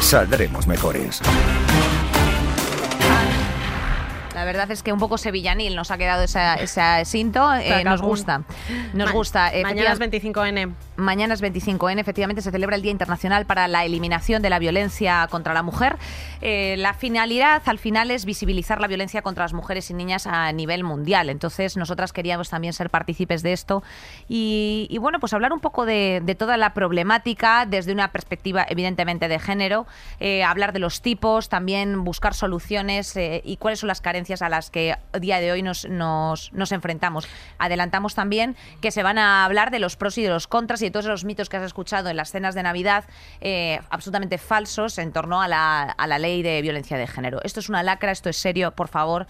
[0.00, 1.20] Saldremos mejores.
[4.34, 7.54] La verdad es que un poco sevillanil nos ha quedado esa- ese cinto.
[7.54, 8.42] eh, nos gusta.
[8.92, 9.38] Nos Ma- gusta.
[9.44, 9.64] Mañana es
[10.00, 10.74] efectivamente- 25N.
[10.96, 15.26] Mañana es 25N, efectivamente se celebra el Día Internacional para la Eliminación de la Violencia
[15.30, 15.96] contra la Mujer.
[16.40, 20.50] Eh, la finalidad al final es visibilizar la violencia contra las mujeres y niñas a
[20.52, 21.30] nivel mundial.
[21.30, 23.82] Entonces nosotras queríamos también ser partícipes de esto
[24.28, 28.66] y, y, bueno, pues hablar un poco de, de toda la problemática desde una perspectiva
[28.68, 29.86] evidentemente de género,
[30.20, 34.70] eh, hablar de los tipos, también buscar soluciones y cuáles son las carencias a las
[34.70, 37.28] que a día de hoy nos, nos, nos enfrentamos.
[37.58, 40.86] Adelantamos también que se van a hablar de los pros y de los contras y
[40.86, 43.04] de todos los mitos que has escuchado en las cenas de Navidad,
[43.40, 47.40] eh, absolutamente falsos en torno a la, a la ley de violencia de género.
[47.44, 49.26] Esto es una lacra, esto es serio, por favor.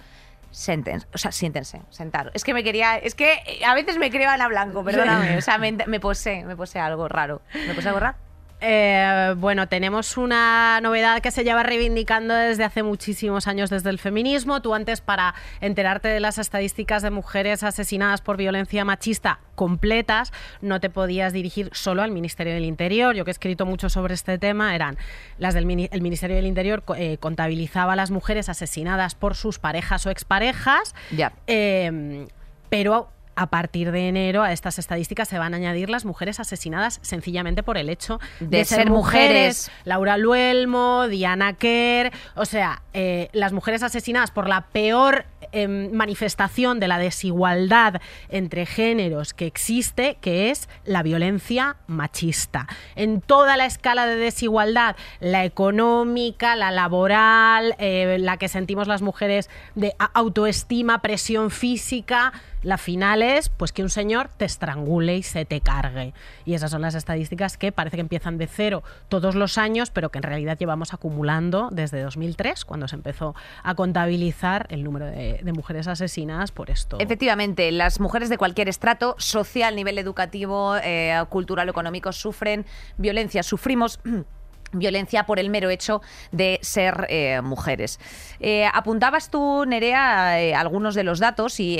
[0.50, 2.30] Senten, o sea, siéntense, sentar.
[2.32, 5.36] Es que me quería, es que eh, a veces me creo Ana Blanco, perdóname.
[5.36, 7.42] O sea, me, me posee, me posee algo raro.
[7.66, 8.16] ¿Me posee algo raro?
[8.66, 13.98] Eh, bueno, tenemos una novedad que se lleva reivindicando desde hace muchísimos años desde el
[13.98, 14.62] feminismo.
[14.62, 20.80] Tú antes, para enterarte de las estadísticas de mujeres asesinadas por violencia machista completas, no
[20.80, 23.14] te podías dirigir solo al Ministerio del Interior.
[23.14, 24.96] Yo que he escrito mucho sobre este tema, eran
[25.36, 29.58] las del mini- el Ministerio del Interior eh, contabilizaba a las mujeres asesinadas por sus
[29.58, 30.94] parejas o exparejas.
[31.14, 31.32] Ya.
[31.46, 32.26] Eh,
[32.70, 36.98] pero a partir de enero a estas estadísticas se van a añadir las mujeres asesinadas
[37.02, 39.70] sencillamente por el hecho de, De ser mujeres.
[39.84, 46.80] Laura Luelmo, Diana Kerr, o sea, eh, las mujeres asesinadas por la peor em, manifestación
[46.80, 52.66] de la desigualdad entre géneros que existe, que es la violencia machista.
[52.96, 59.02] En toda la escala de desigualdad, la económica, la laboral, eh, la que sentimos las
[59.02, 62.32] mujeres de autoestima, presión física,
[62.64, 66.14] la final es pues que un señor te estrangule y se te cargue.
[66.44, 70.10] Y esas son las estadísticas que parece que empiezan de cero todos los años, pero
[70.10, 75.42] que en realidad llevamos acumulando desde 2003, cuando se empezó a contabilizar el número de,
[75.54, 76.98] mujeres asesinadas por esto.
[76.98, 83.44] Efectivamente, las mujeres de cualquier estrato social, nivel educativo, eh, cultural o económico sufren violencia,
[83.44, 84.00] sufrimos
[84.74, 87.98] violencia por el mero hecho de ser eh, mujeres.
[88.40, 91.78] Eh, apuntabas tú, Nerea, eh, algunos de los datos y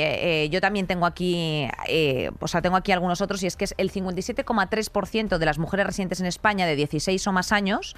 [0.49, 1.67] yo también tengo aquí,
[2.39, 5.85] o sea, tengo aquí algunos otros y es que es el 57,3% de las mujeres
[5.85, 7.95] residentes en España de 16 o más años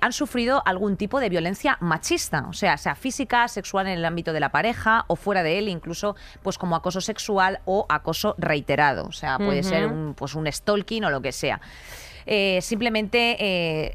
[0.00, 4.32] han sufrido algún tipo de violencia machista, o sea, sea física, sexual en el ámbito
[4.32, 9.04] de la pareja o fuera de él, incluso pues como acoso sexual o acoso reiterado,
[9.06, 11.60] o sea, puede ser un, pues un stalking o lo que sea.
[12.60, 13.94] Simplemente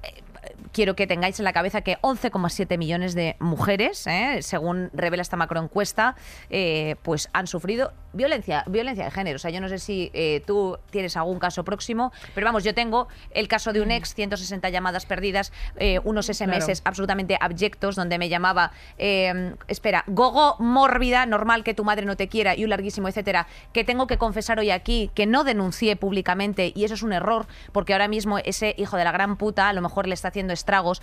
[0.72, 5.38] quiero que tengáis en la cabeza que 11,7 millones de mujeres, eh, según revela esta
[5.38, 6.15] macroencuesta,
[6.50, 9.36] eh, pues han sufrido violencia, violencia de género.
[9.38, 12.73] O sea, yo no sé si eh, tú tienes algún caso próximo, pero vamos, yo
[12.73, 16.82] tengo el caso de un ex, 160 llamadas perdidas, eh, unos SMS Claro.
[16.86, 22.27] absolutamente abyectos, donde me llamaba, eh, espera, gogo mórbida, normal que tu madre no te
[22.27, 26.71] quiera y un larguísimo, etcétera, que tengo que confesar hoy aquí que no denuncié públicamente
[26.75, 29.73] y eso es un error, porque ahora mismo ese hijo de la gran puta a
[29.73, 31.01] lo mejor le está haciendo estragos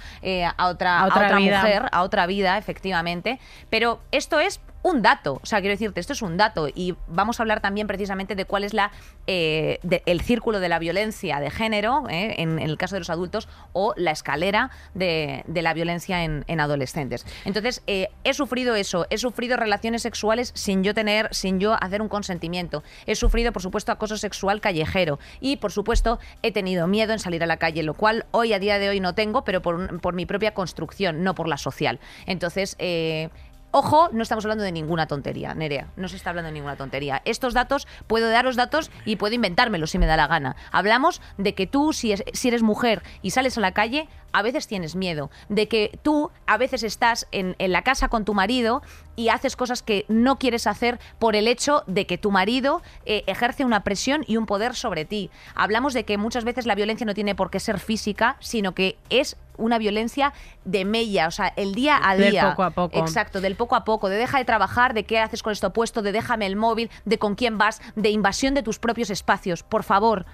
[0.56, 1.58] a otra, A a otra otra vida.
[1.60, 3.38] mujer, a otra vida, efectivamente.
[3.70, 5.40] Pero esto es un dato.
[5.42, 6.68] O sea, quiero decirte, esto es un dato.
[6.72, 8.92] Y vamos a hablar también precisamente de cuál es la
[9.26, 13.48] eh, el círculo de la violencia de género, eh, en, el caso de los adultos,
[13.72, 17.26] o la escalera de, la violencia en, en adolescentes.
[17.46, 22.02] Entonces, eh, he sufrido eso, he sufrido relaciones sexuales sin yo tener, sin yo hacer
[22.02, 22.82] un consentimiento.
[23.06, 25.18] He sufrido, por supuesto, acoso sexual callejero.
[25.40, 28.58] Y, por supuesto, he tenido miedo en salir a la calle, lo cual hoy, a
[28.58, 32.00] día de hoy, no tengo, pero por, por mi propia construcción, no por la social.
[32.26, 33.30] Entonces, eh,
[33.76, 35.88] Ojo, no estamos hablando de ninguna tontería, Nerea.
[35.96, 37.22] No se está hablando de ninguna tontería.
[37.24, 40.54] Estos datos, puedo daros datos y puedo inventármelos si me da la gana.
[40.70, 44.42] Hablamos de que tú, si, es- si eres mujer y sales a la calle, a
[44.42, 45.28] veces tienes miedo.
[45.48, 48.80] De que tú, a veces estás en, en la casa con tu marido
[49.16, 53.24] y haces cosas que no quieres hacer por el hecho de que tu marido eh,
[53.26, 55.30] ejerce una presión y un poder sobre ti.
[55.54, 58.96] Hablamos de que muchas veces la violencia no tiene por qué ser física, sino que
[59.10, 60.32] es una violencia
[60.64, 62.50] de mella, o sea, el día a Del día.
[62.50, 62.98] poco a poco.
[62.98, 66.02] Exacto, del poco a poco, de deja de trabajar, de qué haces con esto puesto,
[66.02, 69.62] de déjame el móvil, de con quién vas, de invasión de tus propios espacios.
[69.62, 70.26] Por favor,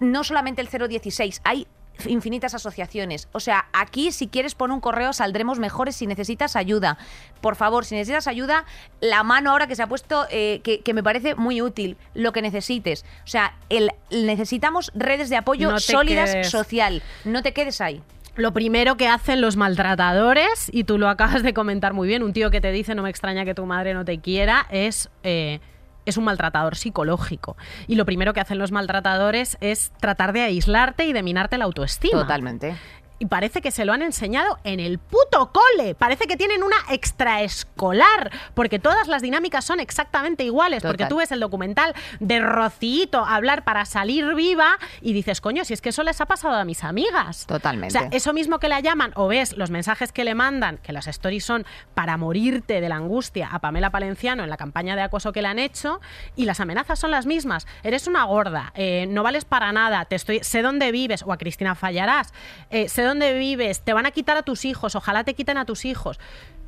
[0.00, 1.66] no solamente el 016, hay
[2.06, 3.28] infinitas asociaciones.
[3.32, 6.98] O sea, aquí si quieres pon un correo, saldremos mejores si necesitas ayuda.
[7.40, 8.64] Por favor, si necesitas ayuda,
[9.00, 12.32] la mano ahora que se ha puesto, eh, que, que me parece muy útil, lo
[12.32, 13.04] que necesites.
[13.24, 17.02] O sea, el, necesitamos redes de apoyo No sólidas quedes- social.
[17.24, 18.02] No te quedes ahí.
[18.36, 22.34] Lo primero que hacen los maltratadores, y tú lo acabas de comentar muy bien, un
[22.34, 25.60] tío que te dice no me extraña que tu madre no te quiera, es, eh,
[26.06, 27.56] es un maltratador psicológico.
[27.86, 31.64] Y lo primero que hacen los maltratadores es tratar de aislarte y de minarte la
[31.64, 32.22] autoestima.
[32.22, 32.76] Totalmente.
[33.18, 35.94] Y parece que se lo han enseñado en el puto cole.
[35.94, 38.30] Parece que tienen una extraescolar.
[38.54, 40.82] Porque todas las dinámicas son exactamente iguales.
[40.82, 45.74] Porque tú ves el documental de Rocito hablar para salir viva y dices, coño, si
[45.74, 47.46] es que eso les ha pasado a mis amigas.
[47.46, 47.96] Totalmente.
[47.96, 50.92] O sea, eso mismo que la llaman, o ves los mensajes que le mandan, que
[50.92, 55.02] las stories son para morirte de la angustia a Pamela Palenciano en la campaña de
[55.02, 56.00] acoso que le han hecho,
[56.34, 57.66] y las amenazas son las mismas.
[57.82, 61.38] Eres una gorda, eh, no vales para nada, te estoy, sé dónde vives, o a
[61.38, 62.32] Cristina fallarás,
[62.70, 65.64] eh, sé dónde vives, te van a quitar a tus hijos, ojalá te quiten a
[65.64, 66.18] tus hijos.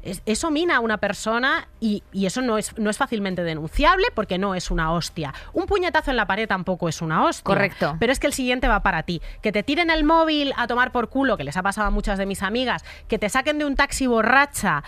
[0.03, 4.07] Es- eso mina a una persona y, y eso no es, no es fácilmente denunciable
[4.15, 5.35] porque no es una hostia.
[5.53, 7.43] Un puñetazo en la pared tampoco es una hostia.
[7.45, 7.97] Correcto.
[7.99, 9.21] Pero es que el siguiente va para ti.
[9.43, 12.17] Que te tiren el móvil a tomar por culo, que les ha pasado a muchas
[12.17, 14.85] de mis amigas, que te saquen de un taxi borracha.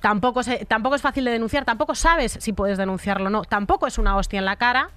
[0.00, 3.42] Tampoco, tampoco es fácil de denunciar, tampoco sabes si puedes denunciarlo o no.
[3.44, 4.90] Tampoco es una hostia en la cara,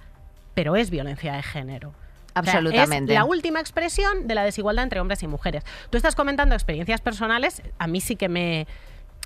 [0.54, 1.92] pero es violencia de género.
[2.34, 3.12] O sea, Absolutamente.
[3.12, 5.64] es la última expresión de la desigualdad entre hombres y mujeres.
[5.90, 8.66] Tú estás comentando experiencias personales, a mí sí que me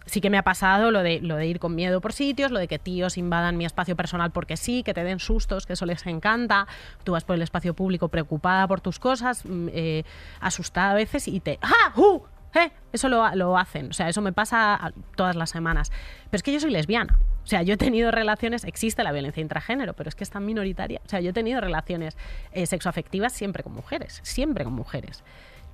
[0.07, 2.59] sí que me ha pasado lo de lo de ir con miedo por sitios, lo
[2.59, 5.87] de que tíos invadan mi espacio personal porque sí, que te den sustos, que eso
[5.87, 6.67] les encanta.
[7.05, 10.05] Tú vas por el espacio público preocupada por tus cosas, mm, eh,
[10.41, 11.93] asustada a veces y te ¡Ah!
[11.97, 12.21] ¡Uh!
[12.55, 12.71] ¿Eh?
[12.93, 15.91] Eso lo, lo hacen, o sea, eso me pasa todas las semanas.
[16.31, 17.19] Pero es que yo soy lesbiana.
[17.45, 20.47] O sea, yo he tenido relaciones, existe la violencia intragénero, pero es que es tan
[20.47, 21.03] minoritaria.
[21.05, 22.17] O sea, yo he tenido relaciones
[22.53, 25.23] eh, sexoafectivas siempre con mujeres, siempre con mujeres.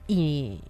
[0.08, 0.62] Y,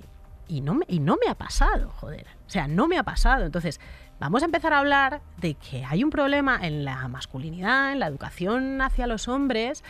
[0.47, 2.27] y, no me, y no me ha pasado, joder.
[2.47, 3.47] O sea, no me ha pasado.
[3.47, 3.81] Entonces,
[4.19, 8.07] vamos a empezar a hablar de que hay un problema en la masculinidad, en la
[8.07, 9.83] educación hacia los hombres,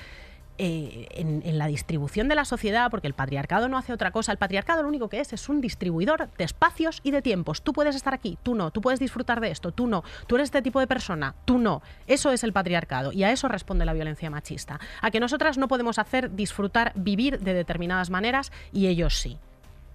[0.63, 4.31] eh, en, la distribución de la sociedad, porque el patriarcado no hace otra cosa.
[4.33, 7.63] El patriarcado lo único que es es un distribuidor de espacios y de tiempos.
[7.63, 8.71] Tú puedes estar aquí, tú no.
[8.71, 10.05] Tú puedes disfrutar de esto, tú no.
[10.27, 11.81] Tú eres este tipo de persona, tú no.
[12.07, 14.79] Eso es el patriarcado y a eso responde la violencia machista.
[15.01, 19.39] A que nosotras no podemos hacer disfrutar, vivir de determinadas maneras y ellos sí.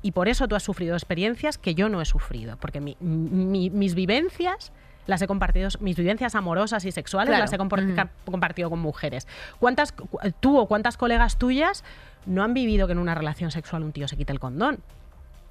[0.01, 3.69] Y por eso tú has sufrido experiencias que yo no he sufrido, porque mi- mi-
[3.69, 4.71] mis vivencias
[5.07, 7.43] las he compartido, mis vivencias amorosas y sexuales Claro.
[7.43, 9.27] las he compar- compartido con mujeres.
[9.59, 10.07] ¿Cuántas, cu-
[10.39, 11.83] tú o cuántas colegas tuyas
[12.25, 14.79] no han vivido que en una relación sexual un tío se quite el condón?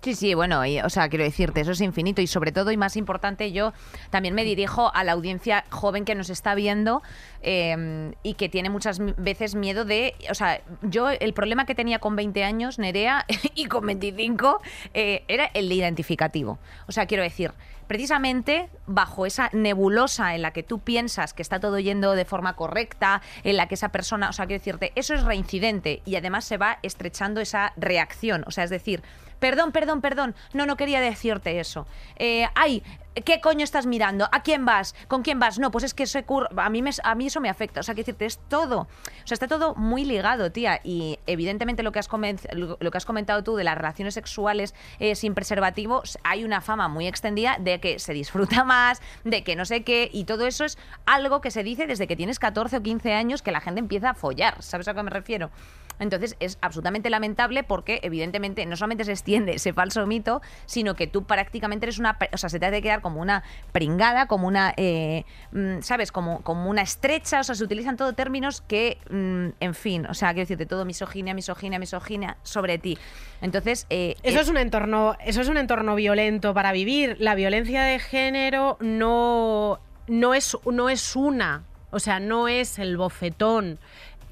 [0.03, 2.77] Sí, sí, bueno, y, o sea, quiero decirte, eso es infinito y sobre todo y
[2.77, 3.73] más importante, yo
[4.11, 7.01] también me dirijo a la audiencia joven que nos está viendo
[7.41, 12.01] eh, y que tiene muchas veces miedo de, o sea, yo el problema que tenía
[12.01, 14.61] con 20 años, Nerea, y con 25,
[14.93, 16.59] eh, era el identificativo.
[16.87, 17.53] O sea, quiero decir,
[17.87, 22.55] precisamente bajo esa nebulosa en la que tú piensas que está todo yendo de forma
[22.55, 26.45] correcta, en la que esa persona, o sea, quiero decirte, eso es reincidente y además
[26.45, 28.45] se va estrechando esa reacción.
[28.47, 29.03] O sea, es decir,
[29.45, 31.87] perdón, perdón, perdón, no, no quería decirte eso.
[32.17, 32.83] Eh, ay,
[33.27, 34.27] ¿qué coño estás mirando?
[34.33, 34.95] ¿A quién vas?
[35.07, 35.59] ¿Con quién vas?
[35.59, 37.81] No, pues es que ese cur- a mí, me, a mí eso me afecta.
[37.81, 38.81] O sea, quiero decirte, es todo.
[38.81, 40.81] O sea, está todo muy ligado, tía.
[40.83, 42.41] Y evidentemente lo que has, comen-
[42.81, 46.89] lo que has comentado tú de las relaciones sexuales eh, sin preservativo, hay una fama
[46.89, 50.65] muy extendida de que se disfruta más, de que no sé qué, y todo eso
[50.65, 53.81] es algo que se dice desde que tienes 14 o 15 años que la gente
[53.81, 54.63] empieza a follar.
[54.63, 55.51] ¿Sabes a qué me refiero?
[55.99, 61.07] Entonces es absolutamente lamentable porque evidentemente no solamente se extiende ese falso mito, sino que
[61.07, 64.47] tú prácticamente eres una, o sea, se te ha de quedar como una pringada, como
[64.47, 66.13] una, eh, mm, ¿sabes?
[66.13, 70.15] Como, como una estrecha, o sea, se utilizan todos términos que, mm, en fin, o
[70.15, 72.99] sea, quiero decirte todo misoginia, misoginia, misoginia sobre ti.
[73.41, 77.17] Entonces, eh, Eso eh, es un entorno, eso es un entorno violento para vivir.
[77.21, 82.97] La violencia de género no, no, es, no es una, o sea, no es el
[82.97, 83.79] bofetón.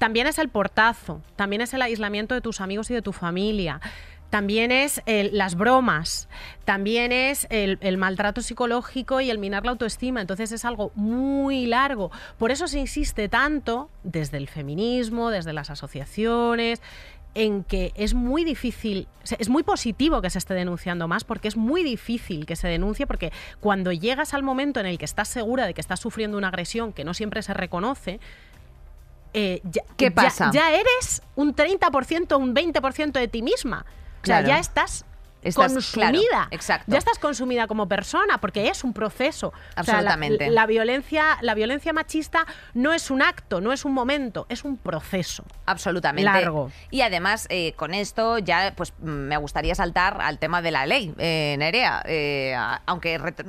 [0.03, 3.79] También es el portazo, también es el aislamiento de tus amigos y de tu familia.
[4.29, 6.27] También es las bromas,
[6.65, 10.19] también es el, el maltrato psicológico y el minar la autoestima.
[10.19, 12.11] Entonces es algo muy largo.
[12.37, 16.81] Por eso se insiste tanto desde el feminismo, desde las asociaciones,
[17.33, 19.07] en que es muy difícil,
[19.39, 23.07] es muy positivo que se esté denunciando más porque es muy difícil que se denuncie
[23.07, 26.49] porque cuando llegas al momento en el que estás segura de que estás sufriendo una
[26.49, 28.19] agresión que no siempre se reconoce,
[29.33, 30.51] eh, ya, ¿Qué pasa?
[30.53, 33.85] Ya, eres un 30%, un 20% de ti misma.
[34.21, 34.47] O sea, Claro.
[34.47, 35.05] ya estás,
[35.43, 36.29] Estás- consumida.
[36.29, 36.89] claro, exacto.
[36.89, 39.47] Ya estás consumida como persona porque es un proceso.
[39.47, 40.49] O sea, la- Absolutamente.
[40.49, 44.77] la, violencia, la violencia machista no es un acto, no es un momento, es un
[44.77, 45.43] proceso.
[45.65, 46.31] Absolutamente.
[46.31, 46.71] Largo.
[46.91, 50.85] Y además, eh, con esto ya pues mm, me gustaría saltar al tema de la
[50.85, 52.01] ley, eh, Nerea.
[52.05, 53.43] Eh, aunque reto-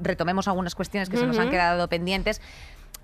[0.00, 2.42] retomemos algunas cuestiones que se nos han quedado pendientes.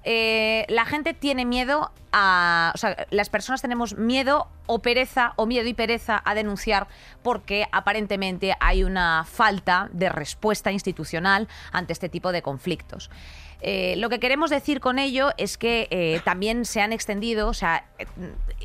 [0.04, 2.72] Eh, la gente tiene miedo a.
[2.74, 6.86] O sea, las personas tenemos miedo o pereza, o miedo y pereza a denunciar
[7.22, 13.10] porque aparentemente hay una falta de respuesta institucional ante este tipo de conflictos.
[13.66, 17.54] Eh, lo que queremos decir con ello es que eh, también se han extendido, o
[17.54, 18.06] sea, eh,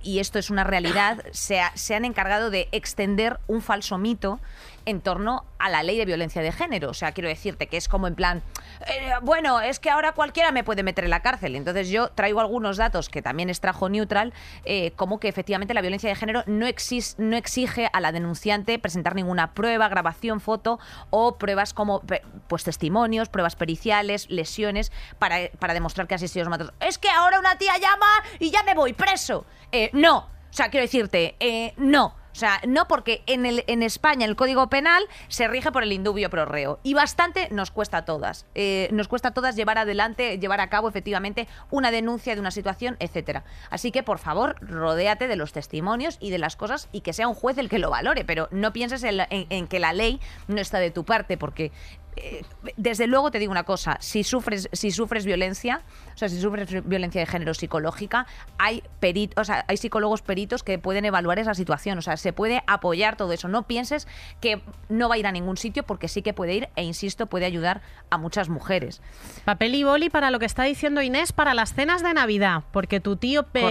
[0.03, 4.41] y esto es una realidad, se, ha- se han encargado de extender un falso mito
[4.89, 6.89] en torno a la ley de violencia de género.
[6.89, 8.43] O sea, quiero decirte que es como en plan,
[8.87, 11.55] eh, bueno, es que ahora cualquiera me puede meter en la cárcel.
[11.55, 14.33] Entonces yo traigo algunos datos que también extrajo Neutral,
[14.65, 18.79] eh, como que efectivamente la violencia de género no, exis- no exige a la denunciante
[18.79, 22.01] presentar ninguna prueba, grabación, foto o pruebas como
[22.47, 26.75] pues testimonios, pruebas periciales, lesiones para, para demostrar que ha asistido a los maltratos.
[26.79, 28.07] Es que ahora una tía llama
[28.39, 29.45] y ya me voy preso.
[29.71, 32.18] Eh, no, o sea, quiero decirte, eh, no.
[32.39, 35.91] O sea, no porque en, el, en España el Código Penal se rige por el
[35.91, 36.79] indubio pro reo.
[36.83, 38.45] Y bastante nos cuesta a todas.
[38.55, 42.51] Eh, nos cuesta a todas llevar adelante, llevar a cabo efectivamente una denuncia de una
[42.51, 43.43] situación, etcétera.
[43.69, 47.27] Así que, por favor, rodéate de los testimonios y de las cosas y que sea
[47.27, 48.23] un juez el que lo valore.
[48.23, 51.73] Pero no pienses en, que la ley no está de tu parte, porque
[52.21, 52.45] eh,
[52.77, 55.81] desde luego te digo una cosa, si sufres, si sufres violencia,
[56.13, 58.25] o sea, si sufres violencia de género psicológica,
[58.57, 62.33] hay perit, o sea, hay psicólogos peritos que pueden evaluar esa situación, o sea, se
[62.33, 63.47] puede apoyar todo eso.
[63.47, 64.07] No pienses
[64.41, 67.27] que no va a ir a ningún sitio porque sí que puede ir e insisto,
[67.27, 69.01] puede ayudar a muchas mujeres.
[69.45, 72.99] Papel y boli para lo que está diciendo Inés para las cenas de Navidad, porque
[72.99, 73.61] tu tío Pe-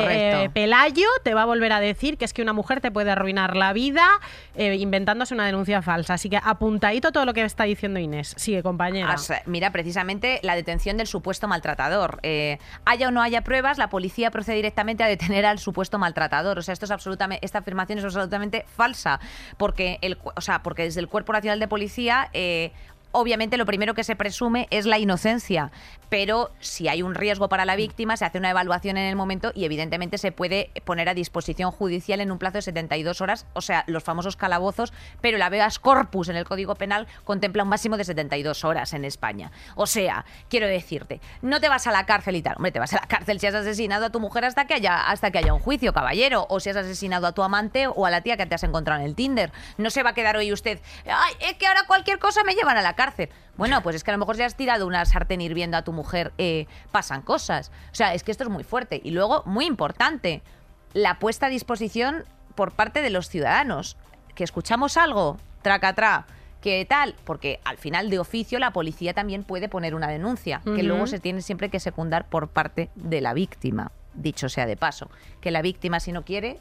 [0.45, 3.11] eh, Pelayo te va a volver a decir que es que una mujer te puede
[3.11, 4.07] arruinar la vida
[4.55, 6.15] eh, inventándose una denuncia falsa.
[6.15, 8.35] Así que apuntadito todo lo que está diciendo Inés.
[8.39, 9.17] Sigue, compañera.
[9.47, 12.21] Mira, precisamente la detención del supuesto maltratador.
[12.23, 16.59] Eh, haya o no haya pruebas, la policía procede directamente a detener al supuesto maltratador.
[16.59, 19.19] O sea, esto es absolutamente, esta afirmación es absolutamente falsa,
[19.57, 22.31] porque el, o sea, porque desde el Cuerpo Nacional de Policía.
[22.33, 22.73] eh,
[23.13, 25.71] Obviamente lo primero que se presume es la inocencia,
[26.11, 29.51] pero si hay un riesgo para la víctima se hace una evaluación en el momento
[29.55, 33.63] y evidentemente se puede poner a disposición judicial en un plazo de 72 horas, o
[33.63, 37.97] sea, los famosos calabozos, pero el habeas corpus en el Código Penal contempla un máximo
[37.97, 39.53] de 72 horas en España.
[39.75, 42.93] O sea, quiero decirte, no te vas a la cárcel y tal, hombre, te vas
[42.93, 45.55] a la cárcel si has asesinado a tu mujer hasta que haya hasta que haya
[45.55, 48.47] un juicio, caballero, o si has asesinado a tu amante o a la tía que
[48.47, 49.51] te has encontrado en el Tinder.
[49.79, 52.77] No se va a quedar hoy usted, ay, es que ahora cualquier cosa me llevan
[52.77, 53.31] a la cárcel.
[53.57, 55.93] Bueno, pues es que a lo mejor si has tirado una sartén hirviendo a tu
[55.93, 57.71] mujer, eh, pasan cosas.
[57.93, 59.01] O sea, es que esto es muy fuerte.
[59.03, 60.43] Y luego, muy importante,
[60.93, 62.25] la puesta a disposición
[62.57, 63.97] por parte de los ciudadanos.
[64.35, 66.27] Que escuchamos algo, tracatrá,
[66.61, 70.83] que tal, porque al final de oficio la policía también puede poner una denuncia, que
[70.83, 75.09] luego se tiene siempre que secundar por parte de la víctima, dicho sea de paso.
[75.41, 76.59] Que la víctima si no quiere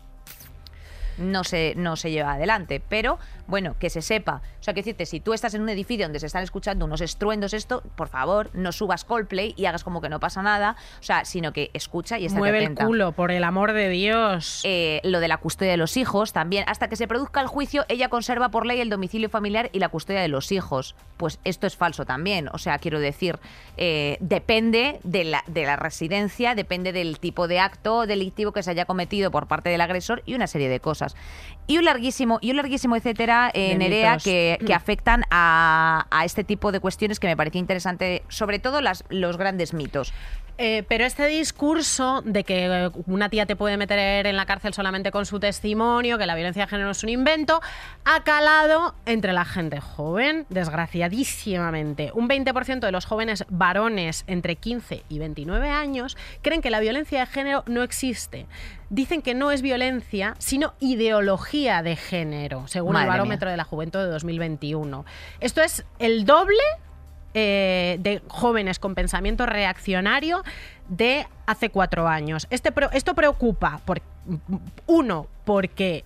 [1.18, 2.82] no se, no se lleva adelante.
[2.88, 4.42] Pero, bueno, que se sepa.
[4.60, 7.02] O sea, que decirte, si tú estás en un edificio donde se están escuchando unos
[7.02, 10.76] estruendos, esto, por favor, no subas Coldplay y hagas como que no pasa nada.
[11.00, 14.62] O sea, sino que escucha y estate Mueve el culo, por el amor de Dios.
[14.66, 16.66] Eh, lo de la custodia de los hijos también.
[16.68, 19.90] Hasta que se produzca el juicio, ella conserva por ley el domicilio familiar y la
[19.90, 20.96] custodia de los hijos.
[21.16, 22.50] Pues esto es falso también.
[22.52, 23.40] O sea, quiero decir,
[23.78, 28.72] eh, depende de la, de la residencia, depende del tipo de acto delictivo que se
[28.72, 31.16] haya cometido por parte del agresor y una serie de cosas.
[31.66, 34.24] Y un larguísimo, y un larguísimo etcétera, eh, Nerea, mitos.
[34.24, 38.82] que, que afectan a, a este tipo de cuestiones que me parecía interesante, sobre todo
[38.82, 40.14] las, los grandes mitos.
[40.58, 44.74] Eh, pero este discurso de que eh, una tía te puede meter en la cárcel
[44.74, 47.62] solamente con su testimonio, que la violencia de género es un invento,
[48.06, 52.12] ha calado entre la gente joven, desgraciadísimamente.
[52.14, 57.20] Un 20% de los jóvenes varones entre 15 y 29 años creen que la violencia
[57.20, 58.48] de género no existe.
[58.90, 63.18] Dicen que no es violencia, sino ideología de género, según Madre el mía.
[63.18, 65.06] barómetro de la juventud de 2021.
[65.40, 66.58] Esto es el doble
[67.40, 70.44] eh, de jóvenes con pensamiento reaccionario
[70.90, 72.48] de hace cuatro años.
[72.50, 74.02] Este, esto preocupa, por,
[74.88, 76.04] uno, porque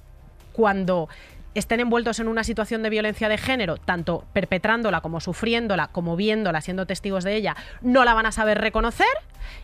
[0.51, 1.07] cuando
[1.55, 6.61] estén envueltos en una situación de violencia de género, tanto perpetrándola como sufriéndola, como viéndola,
[6.61, 9.07] siendo testigos de ella, no la van a saber reconocer.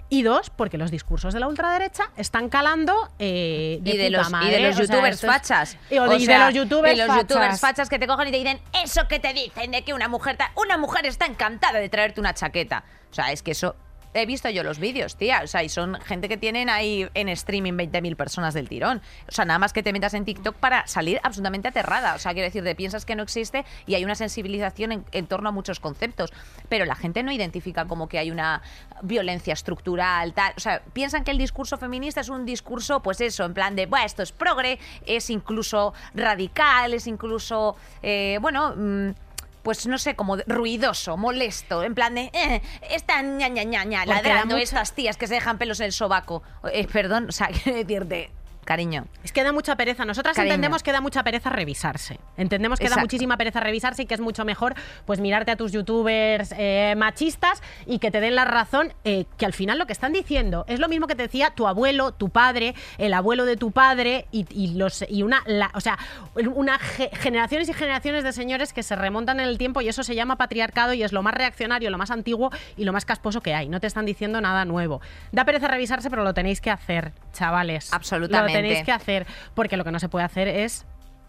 [0.10, 4.30] Y dos, porque los discursos de la ultraderecha están calando eh, de y de puta
[4.30, 5.78] los, y de los O sea, youtubers fachas.
[5.90, 7.22] Y, o O de, y de sea, los youtubers y los fachas.
[7.28, 10.08] youtubers fachas que te cogen y te dicen eso que te dicen de que una
[10.08, 12.84] mujer ta- una mujer está encantada de traerte una chaqueta.
[13.12, 13.76] O sea, es que eso
[14.14, 17.30] he visto yo los vídeos, tía, o sea, y son gente que tienen ahí en
[17.30, 19.02] streaming 20.000 personas del tirón.
[19.28, 22.16] O sea, nada más que te metas en TikTok para salir absolutamente aterrada.
[22.16, 25.28] O sea, quiero decir, te piensas que no existe y hay una sensibilización en, en
[25.28, 26.32] torno a muchos conceptos,
[26.70, 28.62] pero la gente no identifica como que hay una
[29.02, 30.54] violencia estructural, tal.
[30.58, 33.86] O sea, piensan que el discurso feminista es un discurso, pues eso, en plan de,
[33.86, 38.74] bueno, esto es progre, es incluso radical, es incluso, eh, bueno...
[38.76, 39.27] mm,
[39.68, 44.06] pues no sé, como ruidoso, molesto, en plan de, eh, están ña, ña, ña, ña,
[44.06, 46.42] ladrando mucha- estas tías que se dejan pelos en el sobaco.
[46.72, 48.32] Eh, perdón, o sea, quiero decirte,
[48.68, 49.08] cariño.
[49.24, 50.06] Es que da mucha pereza.
[50.06, 50.54] Nosotras Cariño.
[50.54, 52.20] entendemos que da mucha pereza revisarse.
[52.38, 55.72] Entendemos que da muchísima pereza revisarse y que es mucho mejor pues mirarte a tus
[55.72, 59.94] youtubers eh, machistas y que te den la razón eh, que al final lo que
[59.94, 63.56] están diciendo es lo mismo que te decía tu abuelo, tu padre, el abuelo de
[63.58, 65.98] tu padre y, y los y una la- o sea,
[66.36, 70.04] una ge- generaciones y generaciones de señores que se remontan en el tiempo y eso
[70.04, 73.42] se llama patriarcado y es lo más reaccionario, lo más antiguo y lo más casposo
[73.42, 73.70] que hay.
[73.70, 75.00] No te están diciendo nada nuevo.
[75.32, 77.94] Da pereza revisarse, pero lo tenéis que hacer, chavales.
[77.94, 78.54] Absolutamente.
[78.54, 80.86] Lo tenéis que hacer, porque lo que no se puede hacer es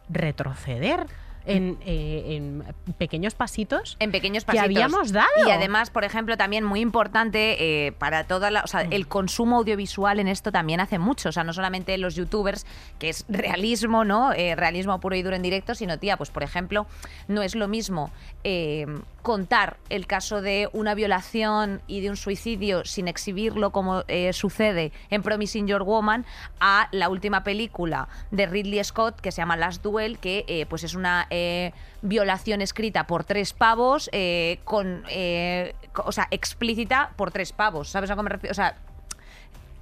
[0.09, 1.07] retroceder
[1.49, 2.65] en, eh, en
[2.99, 4.65] pequeños pasitos En pequeños que pasitos.
[4.65, 5.29] habíamos dado.
[5.47, 8.63] Y además, por ejemplo, también muy importante eh, para toda la.
[8.63, 11.29] O sea, el consumo audiovisual en esto también hace mucho.
[11.29, 12.67] O sea, no solamente los youtubers,
[12.99, 14.33] que es realismo, ¿no?
[14.33, 16.87] Eh, realismo puro y duro en directo, sino, tía, pues por ejemplo,
[17.29, 18.11] no es lo mismo
[18.45, 18.87] eh,
[19.23, 24.93] contar el caso de una violación y de un suicidio sin exhibirlo como eh, sucede
[25.11, 26.25] en Promising Your Woman
[26.61, 30.95] a la última película de Ridley Scott que se llama Last Duel, que pues es
[30.95, 31.73] una eh,
[32.03, 35.75] violación escrita por tres pavos, eh, con, eh,
[36.05, 37.89] o sea, explícita por tres pavos.
[37.89, 38.53] ¿Sabes a qué me refiero?
[38.53, 38.77] O sea,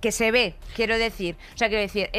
[0.01, 1.37] que se ve, quiero decir.
[1.55, 2.11] O sea, quiero decir,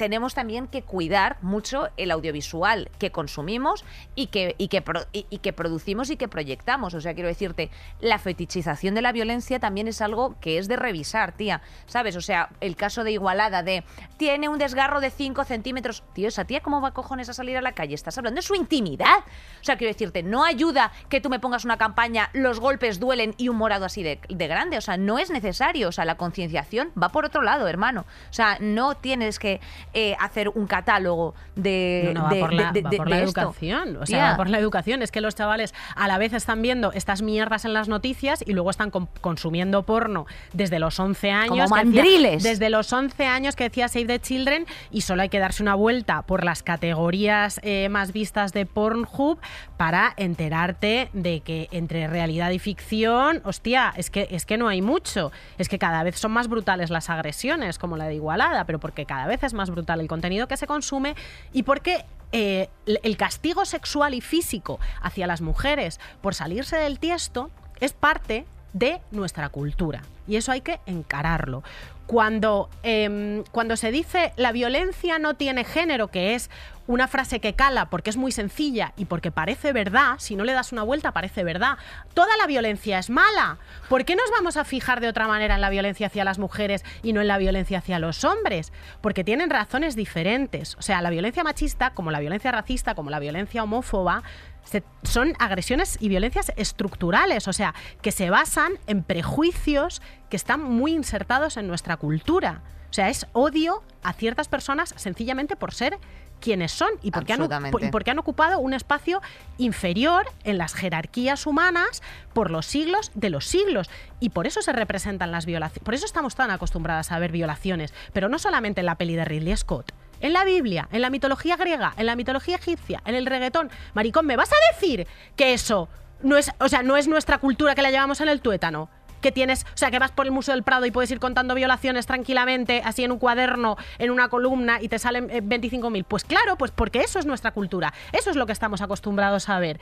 [0.00, 3.84] tenemos también que cuidar mucho el audiovisual que consumimos
[4.14, 4.82] y que, y, que
[5.12, 6.94] y- que producimos y que proyectamos.
[6.94, 7.68] O sea, quiero decirte,
[8.00, 11.60] la fetichización de la violencia también es algo que es de revisar, tía.
[11.84, 12.16] ¿Sabes?
[12.16, 13.84] O sea, el caso de Igualada de
[14.16, 16.02] tiene un desgarro de 5 centímetros.
[16.14, 17.94] Tío, esa tía, ¿cómo va cojones a salir a la calle?
[17.94, 19.18] Estás hablando de su intimidad.
[19.60, 23.34] O sea, quiero decirte, no ayuda que tú me pongas una campaña, los golpes duelen
[23.36, 24.78] y un morado así de grande.
[24.78, 25.88] O sea, no es necesario.
[25.88, 28.06] O sea, la concienciación va por otro lado, hermano.
[28.30, 29.60] O sea, no tienes que
[29.94, 33.06] eh, hacer un catálogo de, No, no, va de- por la, de- va de- por
[33.08, 33.40] de la esto.
[33.40, 33.96] educación.
[33.96, 35.02] O sea, va por la educación.
[35.02, 38.52] Es que los chavales a la vez están viendo estas mierdas en las noticias y
[38.52, 41.48] luego están consumiendo porno desde los 11 años.
[41.70, 42.42] Como decía- mandriles.
[42.42, 45.74] desde los 11 años que decía Save the Children y solo hay que darse una
[45.74, 49.38] vuelta por las categorías eh, más vistas de Pornhub
[49.76, 54.82] para enterarte de que entre realidad y ficción, hostia, es que, es que no hay
[54.82, 55.32] mucho.
[55.58, 59.06] Es que cada vez son más brutales las agresiones, como la de Igualada, pero porque
[59.06, 61.14] cada vez es más brutal el contenido que se consume
[61.52, 66.98] y porque eh, el el castigo sexual y físico hacia las mujeres por salirse del
[66.98, 67.50] tiesto
[67.80, 70.02] es parte de nuestra cultura.
[70.26, 71.62] Y eso hay que encararlo.
[72.06, 76.50] Cuando, em, cuando se dice la violencia no tiene género, que es
[76.90, 80.52] una frase que cala porque es muy sencilla y porque parece verdad, si no le
[80.52, 81.78] das una vuelta parece verdad,
[82.14, 83.58] toda la violencia es mala.
[83.88, 86.84] ¿Por qué nos vamos a fijar de otra manera en la violencia hacia las mujeres
[87.04, 88.72] y no en la violencia hacia los hombres?
[89.00, 90.74] Porque tienen razones diferentes.
[90.76, 94.24] O sea, la violencia machista, como la violencia racista, como la violencia homófoba,
[94.64, 100.62] se- son agresiones y violencias estructurales, o sea, que se basan en prejuicios que están
[100.62, 102.62] muy insertados en nuestra cultura.
[102.90, 105.98] O sea, es odio a ciertas personas sencillamente por ser
[106.40, 107.38] quienes son y porque, han,
[107.86, 109.20] y porque han ocupado un espacio
[109.58, 112.02] inferior en las jerarquías humanas
[112.32, 113.90] por los siglos de los siglos.
[114.20, 115.84] Y por eso se representan las violaciones.
[115.84, 117.92] Por eso estamos tan acostumbradas a ver violaciones.
[118.12, 119.92] Pero no solamente en la peli de Ridley Scott.
[120.20, 123.70] En la Biblia, en la mitología griega, en la mitología egipcia, en el reggaetón.
[123.94, 125.06] Maricón, ¿me vas a decir
[125.36, 125.88] que eso
[126.22, 128.88] no es, o sea, no es nuestra cultura que la llevamos en el tuétano?
[129.20, 131.54] que tienes, o sea, que vas por el Museo del Prado y puedes ir contando
[131.54, 136.04] violaciones tranquilamente, así en un cuaderno, en una columna y te salen 25.000.
[136.04, 139.58] Pues claro, pues porque eso es nuestra cultura, eso es lo que estamos acostumbrados a
[139.58, 139.78] ver.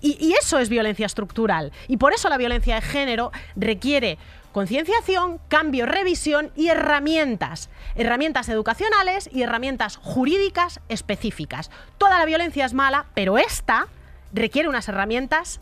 [0.00, 1.72] Y, eso es violencia estructural.
[1.88, 4.16] Y por eso la violencia de género requiere
[4.58, 7.70] concienciación, cambio, revisión y herramientas.
[7.94, 11.70] Herramientas educacionales y herramientas jurídicas específicas.
[11.96, 13.86] Toda la violencia es mala, pero esta
[14.32, 15.60] requiere unas herramientas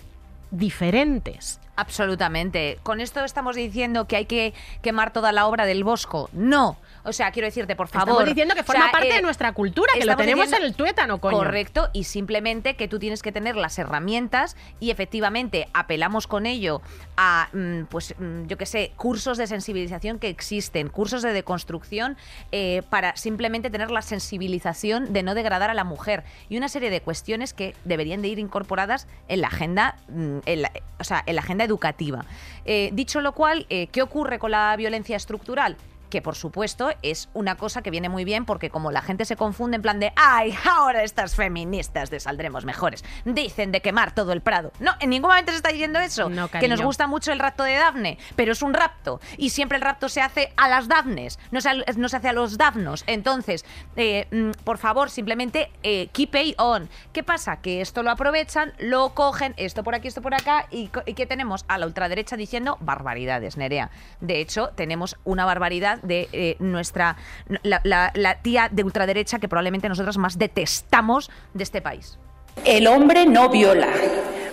[0.50, 1.60] diferentes.
[1.76, 2.78] Absolutamente.
[2.82, 6.30] ¿Con esto estamos diciendo que hay que quemar toda la obra del Bosco?
[6.32, 6.78] No.
[7.06, 8.08] O sea, quiero decirte, por favor.
[8.08, 11.36] Estamos diciendo que forma parte de nuestra cultura, que lo tenemos en el tuétano, coño.
[11.36, 16.82] Correcto, y simplemente que tú tienes que tener las herramientas y efectivamente apelamos con ello
[17.16, 22.16] a, mm, pues, mm, yo qué sé, cursos de sensibilización que existen, cursos de deconstrucción
[22.52, 26.90] eh, para simplemente tener la sensibilización de no degradar a la mujer y una serie
[26.90, 31.22] de cuestiones que deberían de ir incorporadas en la agenda, mm, en la, o sea,
[31.26, 32.24] en la agenda educativa.
[32.64, 35.76] Eh, dicho lo cual, eh, ¿qué ocurre con la violencia estructural?
[36.16, 39.36] Que por supuesto es una cosa que viene muy bien porque como la gente se
[39.36, 44.32] confunde en plan de, ay, ahora estas feministas de Saldremos Mejores dicen de quemar todo
[44.32, 44.72] el Prado.
[44.80, 46.30] No, en ningún momento se está diciendo eso.
[46.58, 49.82] que nos gusta mucho el rapto de Dafne, pero es un rapto y siempre el
[49.82, 53.04] rapto se hace a las Dafnes, no se, no se hace a los Dafnos.
[53.06, 56.88] Entonces, eh, mm, por favor, simplemente eh, keep it on.
[57.12, 57.60] ¿Qué pasa?
[57.60, 61.26] Que esto lo aprovechan, lo cogen, esto por aquí, esto por acá y, y que
[61.26, 63.90] tenemos a la ultraderecha diciendo barbaridades, Nerea.
[64.22, 67.16] De hecho, tenemos una barbaridad de eh, nuestra
[67.62, 72.18] la, tía de ultraderecha que probablemente nosotros más detestamos de este país.
[72.64, 73.88] El hombre no viola,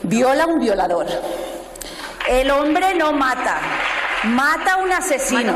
[0.03, 1.07] viola un violador.
[2.27, 3.59] El hombre no mata,
[4.25, 5.53] mata un asesino.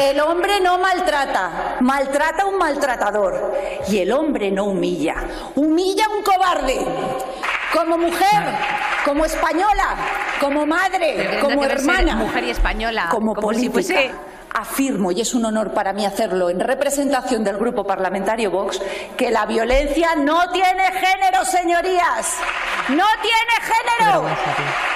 [0.00, 3.54] El hombre no maltrata, maltrata un maltratador.
[3.88, 5.16] Y el hombre no humilla,
[5.54, 6.78] humilla un cobarde.
[7.72, 8.42] Como mujer,
[9.04, 9.96] como española,
[10.40, 14.12] como madre, como hermana, mujer y española, como, política
[14.54, 18.80] afirmo, y es un honor para mí hacerlo en representación del Grupo Parlamentario Vox,
[19.16, 22.36] que la violencia no tiene género, señorías.
[22.88, 24.93] No tiene género.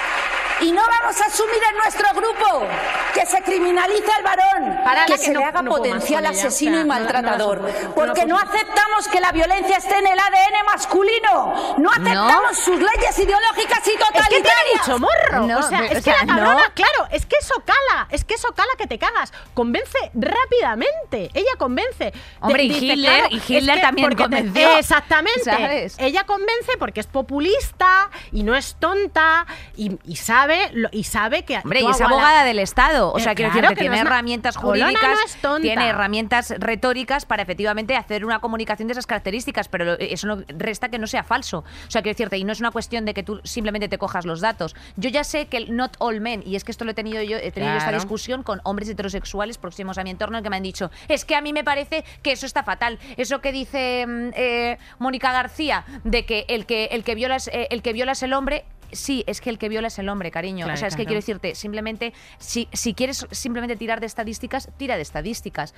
[0.61, 2.67] Y no vamos a asumir en nuestro grupo
[3.13, 7.61] que se criminalice al varón, que, se le haga potencial asesino y maltratador.
[7.95, 11.75] porque no, aceptamos que la violencia esté en el ADN masculino.
[11.77, 14.31] No aceptamos sus leyes ideológicas y totalitarias.
[14.31, 15.59] Es que te ha dicho morro.
[15.59, 18.71] o sea, es que la cabrona, claro, es que eso cala, es que eso cala
[18.77, 19.31] que te cagas.
[19.53, 21.31] Convence rápidamente.
[21.33, 22.11] Ella convence.
[22.41, 24.77] Hombre, y Hitler, y Hitler también convenció.
[24.77, 25.89] Exactamente.
[25.99, 29.45] Ella convence porque es populista y no es tonta
[29.75, 30.48] y, y sabe
[30.91, 31.57] y sabe que.
[31.57, 33.11] Hombre, y es abogada del Estado.
[33.11, 38.39] O sea, quiero decir que tiene herramientas jurídicas, tiene herramientas retóricas para efectivamente hacer una
[38.39, 41.59] comunicación de esas características, pero eso no resta que no sea falso.
[41.59, 44.25] O sea, quiero decirte, y no es una cuestión de que tú simplemente te cojas
[44.25, 44.75] los datos.
[44.95, 47.21] Yo ya sé que el not all men, y es que esto lo he tenido
[47.23, 50.63] yo, he tenido esta discusión con hombres heterosexuales próximos a mi entorno que me han
[50.63, 52.99] dicho, es que a mí me parece que eso está fatal.
[53.17, 57.67] Eso que dice mm, eh, Mónica García, de que el que el que viola eh,
[57.71, 60.31] el que viola es el hombre, Sí, es que el que viola es el hombre,
[60.31, 60.67] cariño.
[60.71, 64.95] o sea, es que quiero decirte, simplemente, si, si quieres simplemente tirar de estadísticas, tira
[64.95, 65.73] de estadísticas.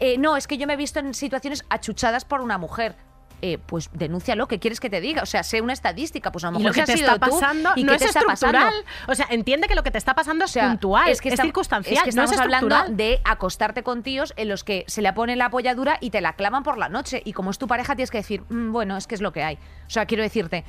[0.00, 2.96] Eh, no, es que yo me he visto en situaciones achuchadas por una mujer.
[3.42, 5.22] Eh, pues denúncialo, ¿qué quieres que te diga?
[5.22, 7.92] O sea, sé una estadística, pues a lo mejor que te está pasando y no
[7.92, 8.72] es estructural.
[9.06, 11.98] O sea, entiende que lo que te está pasando es puntual, es, que es circunstancial,
[11.98, 15.46] es que estamos hablando de acostarte con tíos en los que se le pone la
[15.46, 18.18] apoyadura y te la claman por la noche y como es tu pareja tienes que
[18.18, 19.56] decir, mm, bueno, es que es lo que hay.
[19.86, 20.64] O sea, quiero decirte,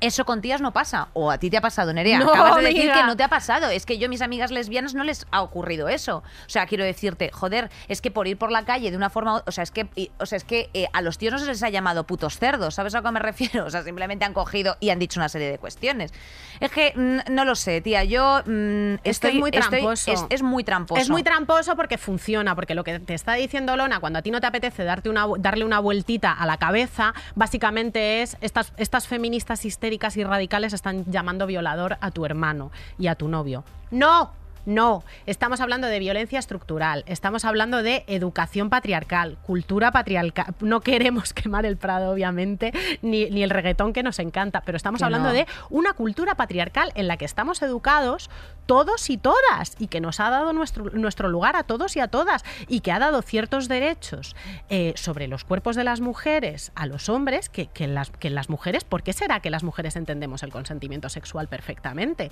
[0.00, 1.08] eso con tías no pasa.
[1.12, 2.18] O a ti te ha pasado, Nerea.
[2.18, 3.68] No, Acabas de decir que no te ha pasado.
[3.68, 6.18] Es que yo a mis amigas lesbianas no les ha ocurrido eso.
[6.18, 9.42] O sea, quiero decirte, joder, es que por ir por la calle de una forma.
[9.46, 9.88] O sea, es que,
[10.18, 12.74] o sea, es que eh, a los tíos no se les ha llamado putos cerdos.
[12.74, 13.66] ¿Sabes a qué me refiero?
[13.66, 16.12] O sea, simplemente han cogido y han dicho una serie de cuestiones.
[16.60, 18.04] Es que mm, no lo sé, tía.
[18.04, 20.28] Yo mm, estoy muy tramposo.
[20.30, 21.00] es, muy tramposo.
[21.00, 22.54] Es muy tramposo porque funciona.
[22.54, 25.26] Porque lo que te está diciendo Lona, cuando a ti no te apetece darte una,
[25.38, 31.04] darle una vueltita a la cabeza, básicamente es estas, estas feministas histéricas y radicales están
[31.10, 33.64] llamando violador a tu hermano y a tu novio.
[33.90, 34.30] No,
[34.66, 40.54] no, estamos hablando de violencia estructural, estamos hablando de educación patriarcal, cultura patriarcal.
[40.60, 45.32] No queremos quemar el Prado, obviamente, ni, el reggaetón que nos encanta, pero estamos hablando
[45.32, 48.30] de una cultura patriarcal en la que estamos educados
[48.66, 52.08] todos y todas y que nos ha dado nuestro, nuestro lugar a todos y a
[52.08, 54.36] todas y que ha dado ciertos derechos
[54.68, 58.48] eh, sobre los cuerpos de las mujeres a los hombres que, que, las, que las
[58.48, 62.30] mujeres, ¿por qué será que las mujeres entendemos el consentimiento sexual perfectamente?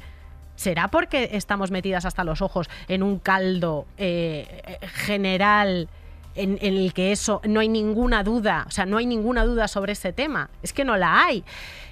[0.59, 5.89] ¿Será porque estamos metidas hasta los ojos en un caldo eh, general
[6.35, 9.93] en, el que eso no hay ninguna duda, o sea, no hay ninguna duda sobre
[9.93, 10.51] ese tema.
[10.65, 11.45] Es que no la hay.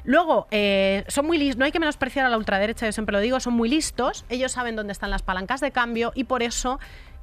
[0.03, 3.21] Luego, eh, son muy lis- no hay que menospreciar a la ultraderecha, yo siempre lo
[3.21, 6.81] digo, son muy listos, ellos saben dónde están las palancas de cambio y por eso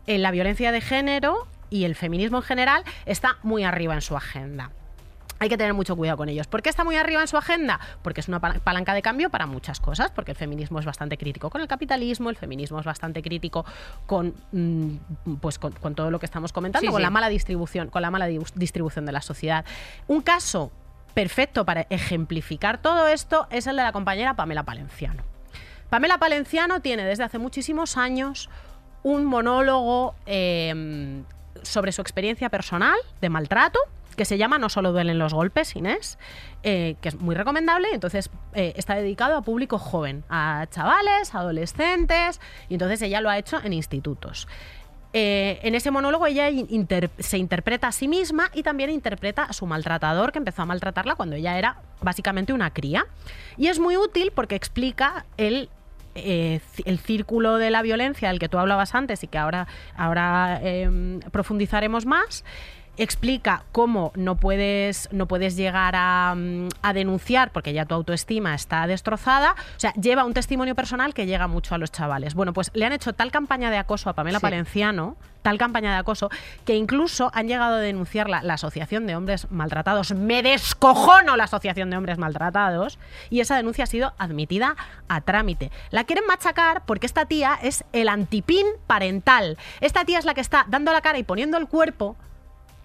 [0.07, 4.15] eh, la violencia de género y el feminismo en general está muy arriba en su
[4.15, 4.71] agenda.
[5.43, 6.47] Hay que tener mucho cuidado con ellos.
[6.47, 7.79] ¿Por qué está muy arriba en su agenda?
[8.01, 11.17] Porque es una pala- palanca de cambio para muchas cosas, porque el feminismo es bastante
[11.17, 13.65] crítico con el capitalismo, el feminismo es bastante crítico
[14.05, 17.03] con, mm, pues con, con todo lo que estamos comentando, Sí, con sí.
[17.03, 19.65] la mala distribución, con la mala di- distribución de la sociedad.
[20.07, 20.71] Un caso
[21.13, 25.23] perfecto para ejemplificar todo esto es el de la compañera Pamela Palenciano.
[25.89, 28.49] Pamela Palenciano tiene desde hace muchísimos años
[29.03, 31.21] un monólogo eh,
[31.63, 33.79] sobre su experiencia personal de maltrato
[34.15, 36.17] que se llama No solo duelen los golpes, Inés,
[36.63, 37.89] eh, que es muy recomendable.
[37.93, 42.39] Entonces eh, está dedicado a público joven, a chavales, adolescentes,
[42.69, 44.47] y entonces ella lo ha hecho en institutos.
[45.15, 46.49] Eh, en ese monólogo ella
[47.19, 51.13] se interpreta a sí misma y también interpreta a su maltratador que empezó a maltratarla
[51.13, 53.05] cuando ella era básicamente una cría.
[53.57, 55.69] Y es muy útil porque explica el,
[56.15, 61.19] el círculo de la violencia del que tú hablabas antes y que ahora, ahora em,
[61.19, 62.43] profundizaremos más.
[62.95, 68.53] Explica cómo no puedes, no puedes llegar a, mm, a denunciar porque ya tu autoestima
[68.53, 69.55] está destrozada.
[69.75, 72.35] O sea, lleva un testimonio personal que llega mucho a los chavales.
[72.35, 74.43] Bueno, pues le han hecho tal campaña de acoso a Pamela Sí.
[74.43, 76.29] Palenciano, tal campaña de acoso,
[76.65, 80.13] que incluso han llegado a denunciarla la Asociación de Hombres Maltratados.
[80.13, 82.99] Me descojono la Asociación de Hombres Maltratados.
[83.31, 84.75] Y esa denuncia ha sido admitida
[85.07, 85.71] a trámite.
[85.89, 89.57] La quieren machacar porque esta tía es el antipín parental.
[89.81, 92.15] Esta tía es la que está dando la cara y poniendo el cuerpo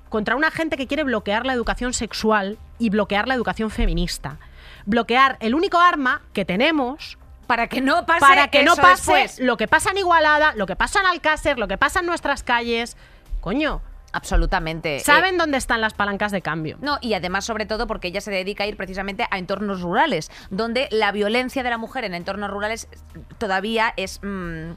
[0.08, 4.38] contra una gente que quiere bloquear la educación sexual y bloquear la educación feminista.
[4.86, 9.40] Bloquear el único arma que tenemos Para que no pase para que no pase después.
[9.40, 12.42] lo que pasa en Igualada, lo que pasa en Alcácer, lo que pasa en nuestras
[12.42, 12.96] calles.
[13.40, 15.00] Coño, Absolutamente.
[15.00, 16.78] ¿saben Eh, dónde están las palancas de cambio?
[16.80, 20.30] No, y además, sobre todo, porque ella se dedica a ir precisamente a entornos rurales,
[20.50, 22.88] donde la violencia de la mujer en entornos rurales
[23.36, 24.20] todavía es.
[24.22, 24.70] mm,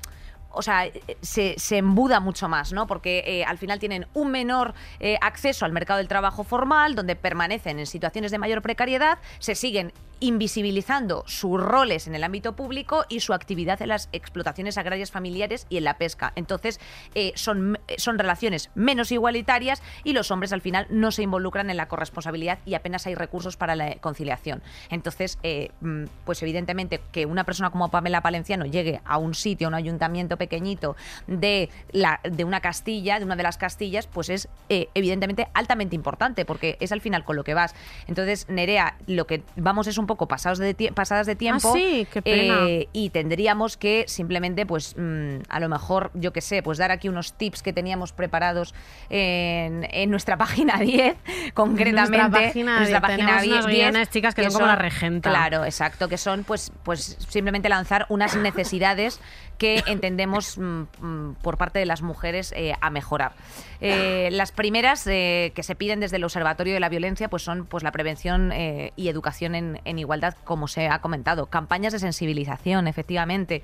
[0.54, 2.88] o sea, eh, se, embuda mucho más, ¿no?
[2.88, 7.16] Porque eh, al final tienen un menor eh, acceso al mercado del trabajo formal, donde
[7.16, 13.06] permanecen en situaciones de mayor precariedad, se siguen invisibilizando sus roles en el ámbito público
[13.10, 16.32] y su actividad en las explotaciones agrarias familiares y en la pesca.
[16.36, 16.80] Entonces,
[17.16, 21.78] eh, son, son relaciones menos igualitarias y los hombres al final no se involucran en
[21.78, 24.62] la corresponsabilidad y apenas hay recursos para la conciliación.
[24.90, 29.68] Entonces, eh, mm, pues evidentemente que una persona como Pamela Palenciano llegue a un sitio,
[29.68, 30.96] a un ayuntamiento pequeñito
[31.28, 35.96] de, la, de una Castilla, de una de las Castillas, pues es eh, evidentemente altamente
[35.96, 37.74] importante porque es al final con lo que vas.
[38.08, 41.70] Entonces, Nerea, lo que vamos es un poco pasados de pasadas de tiempo.
[41.70, 42.66] Ah, sí, qué pena.
[42.68, 46.92] eh, y tendríamos que simplemente, pues, mm, a lo mejor, yo qué sé, pues dar
[46.92, 48.74] aquí unos tips que teníamos preparados
[49.10, 51.16] en, en nuestra página 10,
[51.54, 52.18] concretamente.
[52.18, 55.30] Nuestra página nuestra 10, tenemos unos 10, guiones, chicas, que son como la regenta.
[55.30, 59.22] Claro, exacto, que son, pues, pues simplemente lanzar unas necesidades
[59.62, 63.34] que entendemos mm, mm, por parte de las mujeres eh, a mejorar.
[63.80, 67.68] Eh, las primeras eh, que se piden desde el Observatorio de la Violencia pues son
[67.68, 73.62] pues la prevención y educación en igualdad, como se ha comentado, campañas de sensibilización, efectivamente.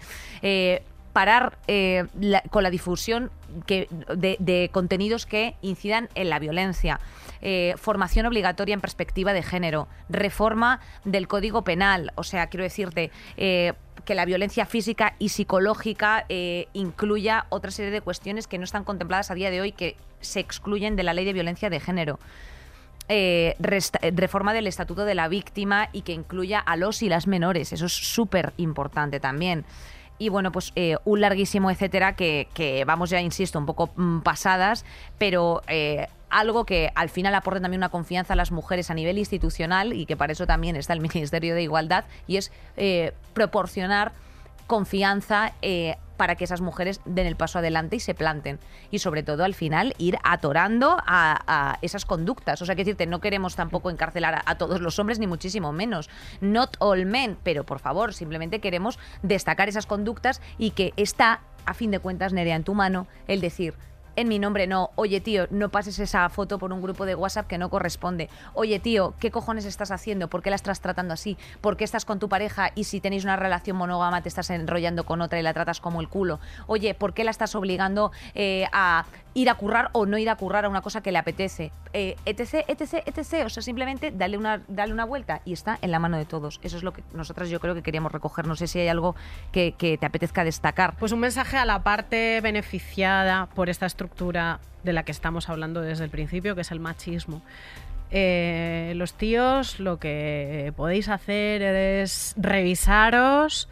[1.18, 2.06] Parar eh,
[2.52, 3.32] con la difusión
[3.66, 7.00] de, contenidos que incidan en la violencia,
[7.42, 13.10] eh, formación obligatoria en perspectiva de género, reforma del Código Penal, o sea, quiero decirte
[13.36, 13.74] eh,
[14.06, 16.28] que la violencia física y psicológica
[16.74, 20.40] incluya otra serie de cuestiones que no están contempladas a día de hoy que se
[20.40, 22.20] excluyen de la ley de violencia de género
[23.10, 27.74] reforma del estatuto de la víctima y que incluya a los y las menores.
[27.74, 29.66] Eso es súper importante también.
[30.20, 34.20] Y bueno, pues eh, un larguísimo etcétera que, que vamos ya, insisto, un poco mm,
[34.20, 34.84] pasadas,
[35.18, 39.18] pero eh, algo que al final aporte también una confianza a las mujeres a nivel
[39.18, 44.12] institucional y que para eso también está el Ministerio de Igualdad y es eh, proporcionar
[44.68, 48.60] confianza eh, para que esas mujeres den el paso adelante y se planten.
[48.92, 52.62] Y sobre todo al final ir atorando a, esas conductas.
[52.62, 55.72] O sea, que decirte, no queremos tampoco encarcelar a, a todos los hombres, ni muchísimo
[55.72, 56.10] menos.
[56.42, 61.74] Not all men, pero por favor, simplemente queremos destacar esas conductas y que está, a
[61.74, 63.76] fin de cuentas, Nerea, en tu mano, el decir,
[64.18, 64.90] en mi nombre no.
[64.96, 68.30] Oye, tío, no pases esa foto por un grupo de WhatsApp que no corresponde.
[68.56, 70.28] Oye, tío, ¿qué cojones estás haciendo?
[70.28, 71.38] ¿Por qué la estás tratando así?
[71.62, 75.06] ¿Por qué estás con tu pareja y si tenéis una relación monógama te estás enrollando
[75.06, 76.40] con otra y la tratas como el culo?
[76.66, 79.06] Oye, ¿por qué la estás obligando eh, a
[79.36, 81.72] ir a currar o no ir a currar a una cosa que le apetece?
[81.94, 83.46] Eh, etc, etc, etc.
[83.46, 86.60] O sea, simplemente dale una, dale una vuelta y está en la mano de todos.
[86.64, 88.48] Eso es lo que nosotras yo creo que queríamos recoger.
[88.48, 89.16] No sé si hay algo
[89.52, 90.96] que, que te apetezca destacar.
[90.98, 94.07] Pues un mensaje a la parte beneficiada por esta estructura
[94.84, 97.42] de la que estamos hablando desde el principio, que es el machismo.
[98.10, 103.68] Eh, los tíos lo que podéis hacer es revisaros,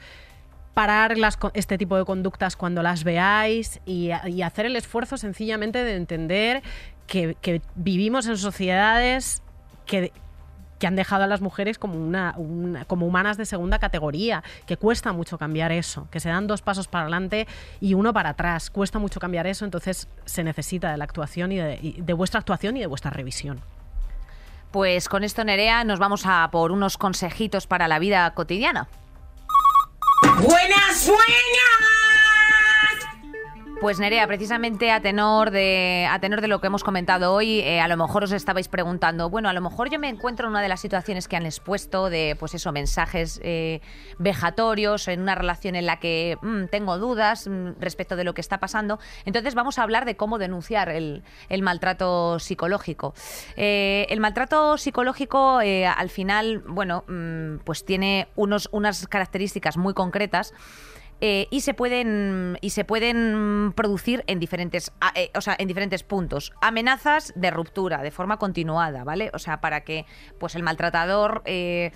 [0.73, 1.15] parar
[1.53, 6.63] este tipo de conductas cuando las veáis y, hacer el esfuerzo sencillamente de entender
[7.07, 9.41] que vivimos en sociedades
[9.86, 10.11] que,
[10.80, 14.76] que han dejado a las mujeres como, una, una- como humanas de segunda categoría, que
[14.78, 17.47] cuesta mucho cambiar eso, que se dan dos pasos para adelante
[17.80, 21.57] y uno para atrás, cuesta mucho cambiar eso, entonces se necesita de la actuación y
[21.57, 23.61] de, y de vuestra actuación y de vuestra revisión.
[24.71, 28.89] Pues con esto, Nerea, nos vamos a por unos consejitos para la vida cotidiana.
[30.21, 32.24] ¡Buenas, buenas!
[33.86, 37.81] Pues Nerea, precisamente a tenor de, a tenor de lo que hemos comentado hoy, eh,
[37.81, 40.63] a lo mejor os estabais preguntando, bueno, a lo mejor yo me encuentro en una
[40.63, 43.81] de las situaciones que han expuesto de, pues eso, mensajes eh,
[44.17, 48.41] vejatorios, en una relación en la que mm, tengo dudas mm, respecto de lo que
[48.41, 48.97] está pasando.
[49.23, 53.13] Entonces vamos a hablar de cómo denunciar el, el maltrato psicológico.
[53.55, 59.93] Eh, el maltrato psicológico, eh, al final, bueno, mm, pues tiene unos, unas características muy
[59.93, 60.55] concretas.
[61.22, 66.03] Eh, y se pueden y se pueden producir en diferentes eh, o sea en diferentes
[66.03, 66.51] puntos.
[66.61, 70.05] Amenazas de ruptura de forma continuada vale o sea para que
[70.39, 71.91] pues el maltratador eh,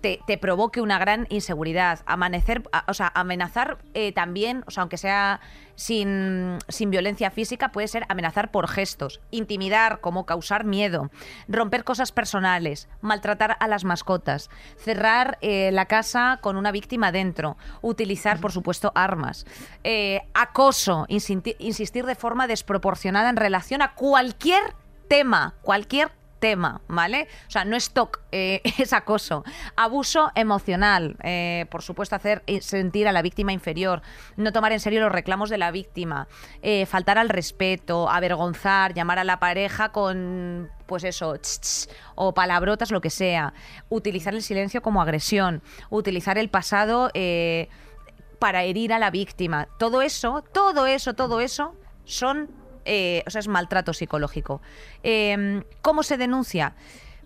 [0.00, 2.00] te, te provoque una gran inseguridad.
[2.06, 5.40] Amanecer o sea amenazar eh, también o sea aunque sea
[5.74, 11.10] sin, sin violencia física puede ser amenazar por gestos intimidar como causar miedo
[11.48, 17.56] romper cosas personales maltratar a las mascotas cerrar eh, la casa con una víctima dentro
[17.80, 19.46] utilizar por supuesto armas
[19.84, 24.62] eh, acoso insistir de forma desproporcionada en relación a cualquier
[25.08, 26.10] tema cualquier
[26.42, 27.28] tema, ¿vale?
[27.46, 29.44] O sea, no es TOC, eh, es acoso.
[29.76, 34.02] Abuso emocional, eh, por supuesto, hacer eh, sentir a la víctima inferior,
[34.36, 36.26] no tomar en serio los reclamos de la víctima,
[36.88, 42.90] faltar al respeto, avergonzar, llamar a la pareja con, pues eso, ch, ch, o palabrotas,
[42.90, 43.54] lo que sea,
[43.88, 47.10] utilizar el silencio como agresión, utilizar el pasado...
[48.40, 49.68] para herir a la víctima.
[49.78, 52.50] Todo eso, todo eso, todo eso son,
[52.84, 54.60] eh, o sea, es maltrato psicológico.
[55.02, 56.74] Eh, ¿Cómo se denuncia?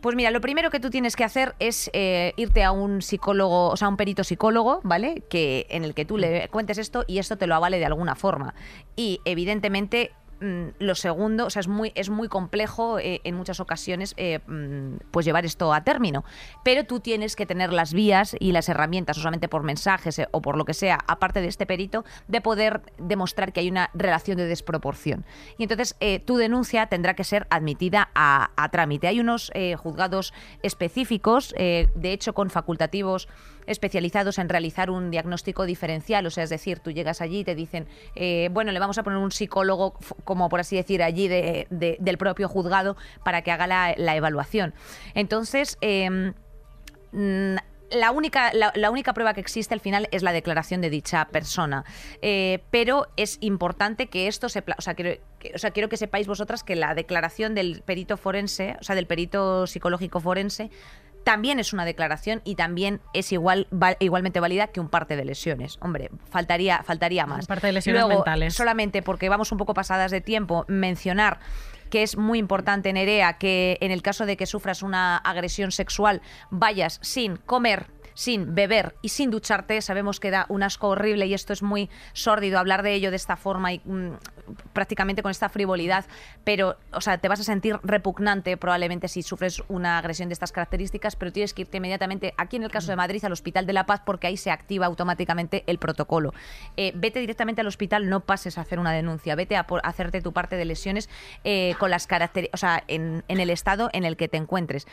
[0.00, 3.68] Pues mira, lo primero que tú tienes que hacer es eh, irte a un psicólogo,
[3.70, 5.22] o sea, un perito psicólogo, ¿vale?
[5.28, 8.14] Que en el que tú le cuentes esto y esto te lo avale de alguna
[8.14, 8.54] forma.
[8.94, 14.12] Y evidentemente lo segundo, o sea, es muy, es muy complejo eh, en muchas ocasiones
[14.16, 16.24] eh, mm, pues llevar esto a término.
[16.62, 20.28] Pero tú tienes que tener las vías y las herramientas, no solamente por mensajes eh,
[20.32, 23.90] o por lo que sea, aparte de este perito, de poder demostrar que hay una
[23.94, 25.24] relación de desproporción.
[25.56, 29.08] Y entonces tu denuncia tendrá que ser admitida a, a trámite.
[29.08, 30.32] Hay unos juzgados
[30.62, 33.28] específicos, de hecho con facultativos
[33.66, 37.54] especializados en realizar un diagnóstico diferencial, o sea, es decir, tú llegas allí y te
[37.54, 37.88] dicen,
[38.50, 42.18] bueno, le vamos a poner un psicólogo, como por así decir, allí de- de- del
[42.18, 44.74] propio juzgado para que haga la, evaluación.
[45.14, 46.34] Entonces, em,
[47.12, 47.56] mm,
[47.92, 51.84] la única, la, única prueba que existe al final es la declaración de dicha persona.
[52.20, 54.64] Eh, pero es importante que esto se...
[54.76, 58.16] O sea, quiero, que- o sea, quiero que sepáis vosotras que la declaración del perito
[58.16, 60.70] forense, o sea, del perito psicológico forense,
[61.26, 65.24] también es una declaración y también es igual va- igualmente válida que un parte de
[65.24, 65.76] lesiones.
[65.80, 67.40] Hombre, faltaría, faltaría más.
[67.40, 68.54] Un parte de lesiones Luego, mentales.
[68.54, 71.40] solamente porque vamos un poco pasadas de tiempo, mencionar
[71.90, 76.20] que es muy importante, Nerea, que en el caso de que sufras una agresión sexual
[76.50, 77.86] vayas sin comer
[78.16, 81.90] sin beber y sin ducharte, sabemos que da un asco horrible y esto es muy
[82.14, 84.12] sórdido hablar de ello de esta forma y mm,
[84.72, 86.06] prácticamente con esta frivolidad,
[86.42, 90.50] pero o sea, te vas a sentir repugnante probablemente si sufres una agresión de estas
[90.50, 93.74] características, pero tienes que irte inmediatamente, aquí en el caso de Madrid, al Hospital de
[93.74, 96.32] la Paz, porque ahí se activa automáticamente el protocolo.
[96.78, 100.22] Eh, vete directamente al hospital, no pases a hacer una denuncia, vete a, por- hacerte
[100.22, 101.10] tu parte de lesiones
[101.44, 104.86] eh, con las características, o sea, en, en el estado en el que te encuentres.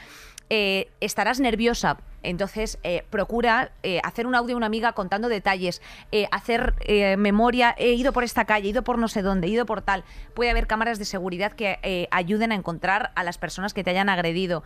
[0.50, 5.82] Eh, estarás nerviosa, entonces eh, procura eh, hacer un audio a una amiga contando detalles,
[6.12, 6.74] eh, hacer
[7.18, 9.82] memoria, he ido por esta calle, he ido por no sé dónde, he ido por
[9.82, 10.04] tal.
[10.34, 14.10] Puede haber cámaras de seguridad que ayuden a encontrar a las personas que te hayan
[14.10, 14.64] agredido,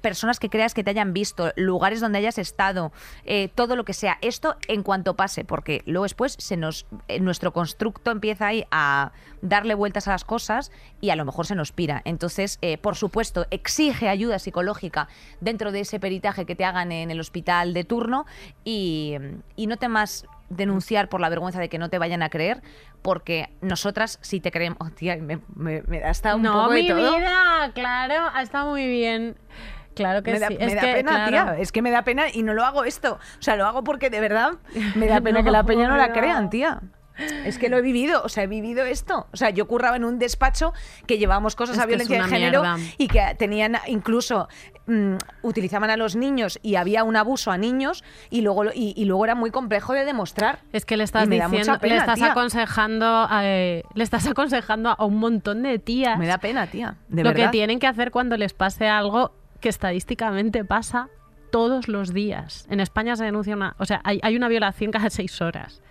[0.00, 2.92] personas que creas que te hayan visto, lugares donde hayas estado,
[3.54, 4.18] todo lo que sea.
[4.20, 6.86] Esto en cuanto pase, porque luego después se nos,
[7.20, 9.12] nuestro constructo empieza ahí a
[9.42, 12.02] darle vueltas a las cosas y a lo mejor se nos pira.
[12.04, 15.08] Entonces, por supuesto, exige ayuda psicológica
[15.40, 18.26] dentro de ese peritaje que te hagan en el hospital de turno
[18.64, 19.16] y,
[19.56, 22.60] y no temas denunciar por la vergüenza de que no te vayan a creer,
[23.00, 24.76] porque nosotras sí te creemos.
[24.78, 27.16] Oh, tía, me, me, me da hasta un no, poco de mi todo.
[27.16, 29.36] vida, claro, ha estado muy bien.
[29.94, 30.58] Claro que me da, sí.
[30.58, 31.52] me es da que, pena, claro.
[31.52, 31.62] tía.
[31.62, 33.14] Es que me da pena y no lo hago esto.
[33.38, 34.52] O sea, lo hago porque de verdad
[34.96, 36.82] me da pena No, que la peña no la crean, tía.
[37.44, 39.26] Es que lo he vivido, o sea, he vivido esto.
[39.32, 40.72] O sea, yo curraba en un despacho
[41.06, 42.78] que llevábamos cosas Es a violencia de género mierda.
[42.96, 44.48] y que tenían incluso
[44.86, 49.04] mm, utilizaban a los niños y había un abuso a niños y luego y, y
[49.04, 50.60] luego era muy complejo de demostrar.
[50.72, 52.30] Es que le estás diciendo, pena, le estás tía.
[52.30, 56.96] aconsejando, eh, le estás aconsejando a un montón de tías Me da pena, tía.
[57.08, 57.46] De lo verdad.
[57.46, 61.08] que tienen que hacer cuando les pase algo que estadísticamente pasa
[61.52, 62.66] todos los días.
[62.70, 65.82] En España se denuncia una, o sea, hay, hay una violación cada seis horas.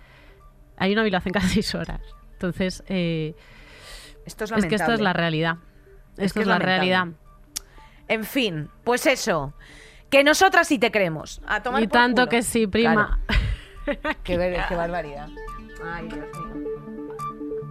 [0.80, 2.00] Hay una violación cada seis horas.
[2.32, 3.34] Entonces, eh,
[4.26, 5.58] Esto es es que esto es la realidad.
[6.16, 7.06] Es Esto que es, es la realidad.
[8.08, 9.54] En fin, pues eso.
[10.10, 11.40] Que nosotras sí te creemos.
[11.46, 12.28] A tomar Y por tanto culo.
[12.30, 13.20] que sí, prima.
[13.26, 13.40] Claro.
[14.24, 15.28] Qué, qué barbaridad.
[15.84, 16.49] Ay, Dios mío.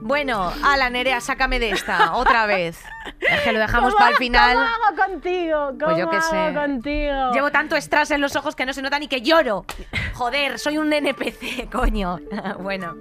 [0.02, 2.82] Bueno, ala Nerea, sácame de esta, otra vez.
[3.20, 4.54] Es que lo dejamos para el final.
[4.56, 5.68] ¿Cómo hago contigo?
[5.72, 6.54] ¿Cómo Pues yo qué hago sé.
[6.54, 7.32] contigo?
[7.34, 9.66] Llevo tanto strass en los ojos que no se nota ni que lloro.
[10.14, 12.20] Joder, soy un NPC, coño.
[12.60, 12.96] bueno,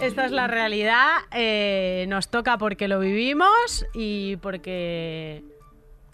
[0.00, 1.08] Esta es la realidad.
[1.32, 5.42] eh, nos toca porque lo vivimos y porque.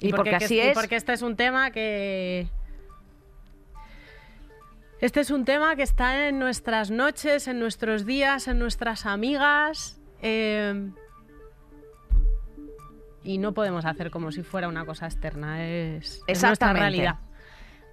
[0.00, 0.74] Y porque que- así y es.
[0.74, 2.48] porque este es un tema que.
[5.00, 10.00] Este es un tema que está en nuestras noches, en nuestros días, en nuestras amigas.
[10.28, 10.90] Eh,
[13.22, 15.64] y no podemos hacer como si fuera una cosa externa.
[15.66, 17.16] Es, es nuestra realidad.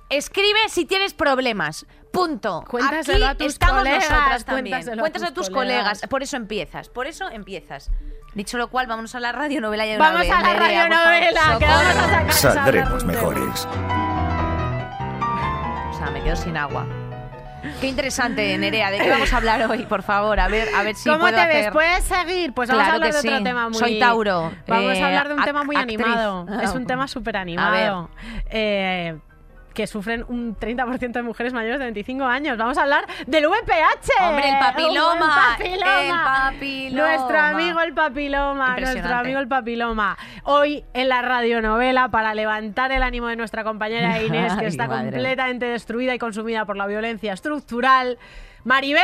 [0.10, 1.86] escribe si tienes problemas.
[2.12, 2.64] Punto.
[2.70, 4.74] Cuéntaselo Aquí a tus estamos colegas, nosotras también.
[4.76, 5.84] cuéntaselo a Cuéntaselo a tus tus colegas.
[5.84, 6.10] colegas.
[6.10, 6.90] Por eso empiezas.
[6.90, 7.90] Por eso empiezas.
[8.36, 11.58] Dicho lo cual, vámonos a la radionovela ya de Vamos una a la vez, radionovela,
[11.60, 13.68] que vamos a sacar Saldremos mejores.
[15.90, 16.86] O sea, me quedo sin agua.
[17.84, 18.92] Qué interesante, Nerea.
[18.92, 20.40] ¿De qué vamos a hablar hoy, por favor?
[20.40, 21.70] A ver, a ver si ¿Cómo puedo te ves?
[21.72, 22.54] ¿Puedes seguir?
[22.54, 23.78] Pues vamos Claro a hablar de otro tema muy...
[23.78, 24.54] Soy Tauro.
[24.70, 26.46] Vamos Eh, a hablar de un tema muy animado.
[26.62, 28.10] Es un tema súper animado.
[28.50, 29.18] Eh,
[29.74, 32.58] que sufren un 30% de mujeres mayores de 25 años.
[32.58, 34.12] Vamos a hablar del VPH.
[34.30, 35.56] Hombre, el papiloma.
[35.60, 36.02] El papiloma.
[36.02, 37.08] El papiloma.
[37.08, 38.78] Nuestro amigo el papiloma.
[38.80, 40.18] Nuestro amigo el papiloma.
[40.44, 45.12] Hoy en la radionovela, para levantar el ánimo de nuestra compañera Inés, que está madre.
[45.12, 48.18] completamente destruida y consumida por la violencia estructural,
[48.64, 49.02] Maribel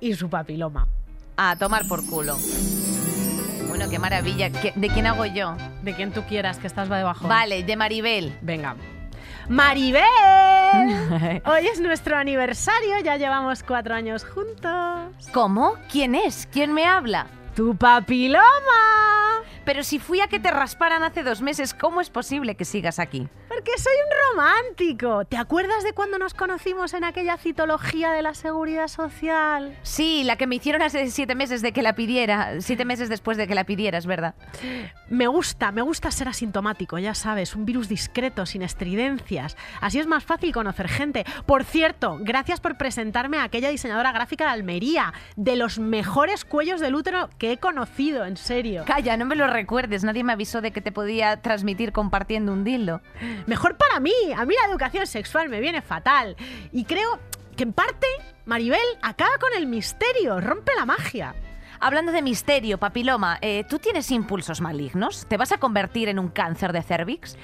[0.00, 0.86] y su papiloma.
[1.36, 2.36] A tomar por culo.
[3.68, 4.50] Bueno, qué maravilla.
[4.50, 5.56] ¿Qué- ¿De quién hago yo?
[5.82, 7.26] De quien tú quieras, que estás debajo.
[7.26, 8.36] Vale, de Maribel.
[8.42, 8.76] Venga.
[9.48, 10.02] Maribel.
[11.44, 15.30] Hoy es nuestro aniversario, ya llevamos cuatro años juntos.
[15.32, 15.74] ¿Cómo?
[15.90, 16.48] ¿Quién es?
[16.50, 17.26] ¿Quién me habla?
[17.54, 18.42] Tu papiloma.
[19.64, 22.98] Pero si fui a que te rasparan hace dos meses, ¿cómo es posible que sigas
[22.98, 23.28] aquí?
[23.54, 25.24] Porque soy un romántico.
[25.26, 29.76] ¿Te acuerdas de cuando nos conocimos en aquella citología de la seguridad social?
[29.82, 32.60] Sí, la que me hicieron hace siete meses de que la pidiera.
[32.62, 34.34] Siete meses después de que la pidieras, ¿verdad?
[35.10, 39.58] Me gusta, me gusta ser asintomático, ya sabes, un virus discreto, sin estridencias.
[39.82, 41.26] Así es más fácil conocer gente.
[41.44, 46.80] Por cierto, gracias por presentarme a aquella diseñadora gráfica de Almería, de los mejores cuellos
[46.80, 48.84] del útero que he conocido, en serio.
[48.86, 50.04] Calla, no me lo recuerdes.
[50.04, 53.02] Nadie me avisó de que te podía transmitir compartiendo un dildo.
[53.46, 56.36] Mejor para mí, a mí la educación sexual me viene fatal.
[56.72, 57.18] Y creo
[57.56, 58.06] que en parte
[58.44, 61.34] Maribel acaba con el misterio, rompe la magia.
[61.80, 65.26] Hablando de misterio, papiloma, eh, ¿tú tienes impulsos malignos?
[65.28, 67.36] ¿Te vas a convertir en un cáncer de cervix?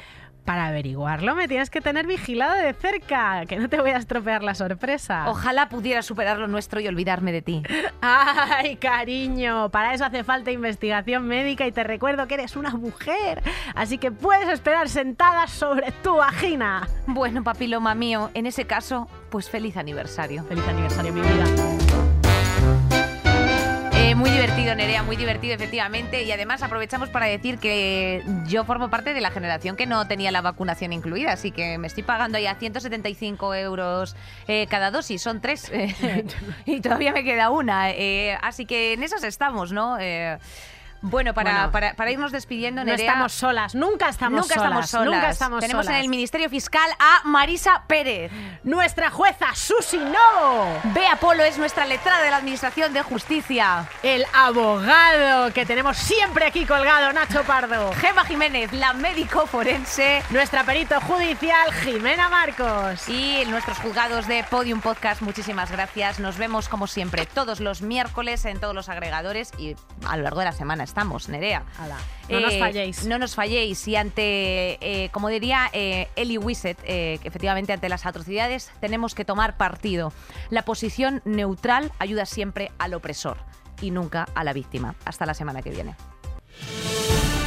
[0.49, 4.42] Para averiguarlo me tienes que tener vigilado de cerca, que no te voy a estropear
[4.42, 5.28] la sorpresa.
[5.28, 7.62] Ojalá pudiera superar lo nuestro y olvidarme de ti.
[8.01, 13.42] Ay, cariño, para eso hace falta investigación médica y te recuerdo que eres una mujer,
[13.74, 16.88] así que puedes esperar sentada sobre tu vagina.
[17.07, 20.44] Bueno, papiloma mío, en ese caso, pues feliz aniversario.
[20.44, 21.44] Feliz aniversario, mi vida.
[24.01, 26.22] Eh, muy divertido, Nerea, muy divertido, efectivamente.
[26.22, 30.30] Y además aprovechamos para decir que yo formo parte de la generación que no tenía
[30.30, 35.40] la vacunación incluida, así que me estoy pagando ya 175 euros eh, cada dosis, son
[35.40, 35.68] tres.
[35.72, 36.24] eh,
[36.64, 37.88] y todavía me queda una.
[38.40, 39.99] así que en esas estamos, ¿no?
[41.01, 43.07] Bueno, para, Bueno, para, para irnos despidiendo, No Nerea.
[43.12, 44.64] estamos solas, nunca estamos nunca solas.
[44.66, 45.14] estamos solas.
[45.14, 45.99] Nunca estamos Tenemos solas.
[45.99, 48.32] en el Ministerio Fiscal a Marisa Pérez.
[48.64, 50.66] Nuestra jueza Susi Novo.
[50.94, 53.86] Bea Polo es nuestra letrada de la Administración de Justicia.
[54.03, 57.92] El abogado que tenemos siempre aquí colgado, Nacho Pardo.
[57.94, 60.22] Gema Jiménez, la médico forense.
[60.30, 63.09] Nuestra perito judicial, Jimena Marcos.
[63.09, 66.18] Y nuestros juzgados de Podium Podcast, muchísimas gracias.
[66.18, 69.76] Nos vemos como siempre todos los miércoles en todos los agregadores y
[70.07, 71.64] a lo largo de la semana estamos, Nerea.
[71.78, 71.97] Ala,
[72.28, 73.07] no nos Eh, falléis.
[73.07, 73.86] No nos falléis.
[73.86, 79.14] Y ante, eh, como diría eh, Eli Wisset, eh, que efectivamente ante las atrocidades tenemos
[79.14, 80.12] que tomar partido.
[80.51, 83.36] La posición neutral ayuda siempre al opresor
[83.80, 84.95] y nunca a la víctima.
[85.05, 85.95] Hasta la semana que viene.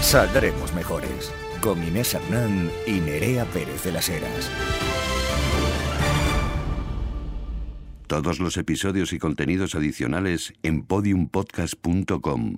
[0.02, 1.32] Saldremos mejores.
[1.62, 4.50] Con Inés Hernán y Nerea Pérez de las Heras.
[8.08, 12.58] Todos los episodios y contenidos adicionales en podiumpodcast.com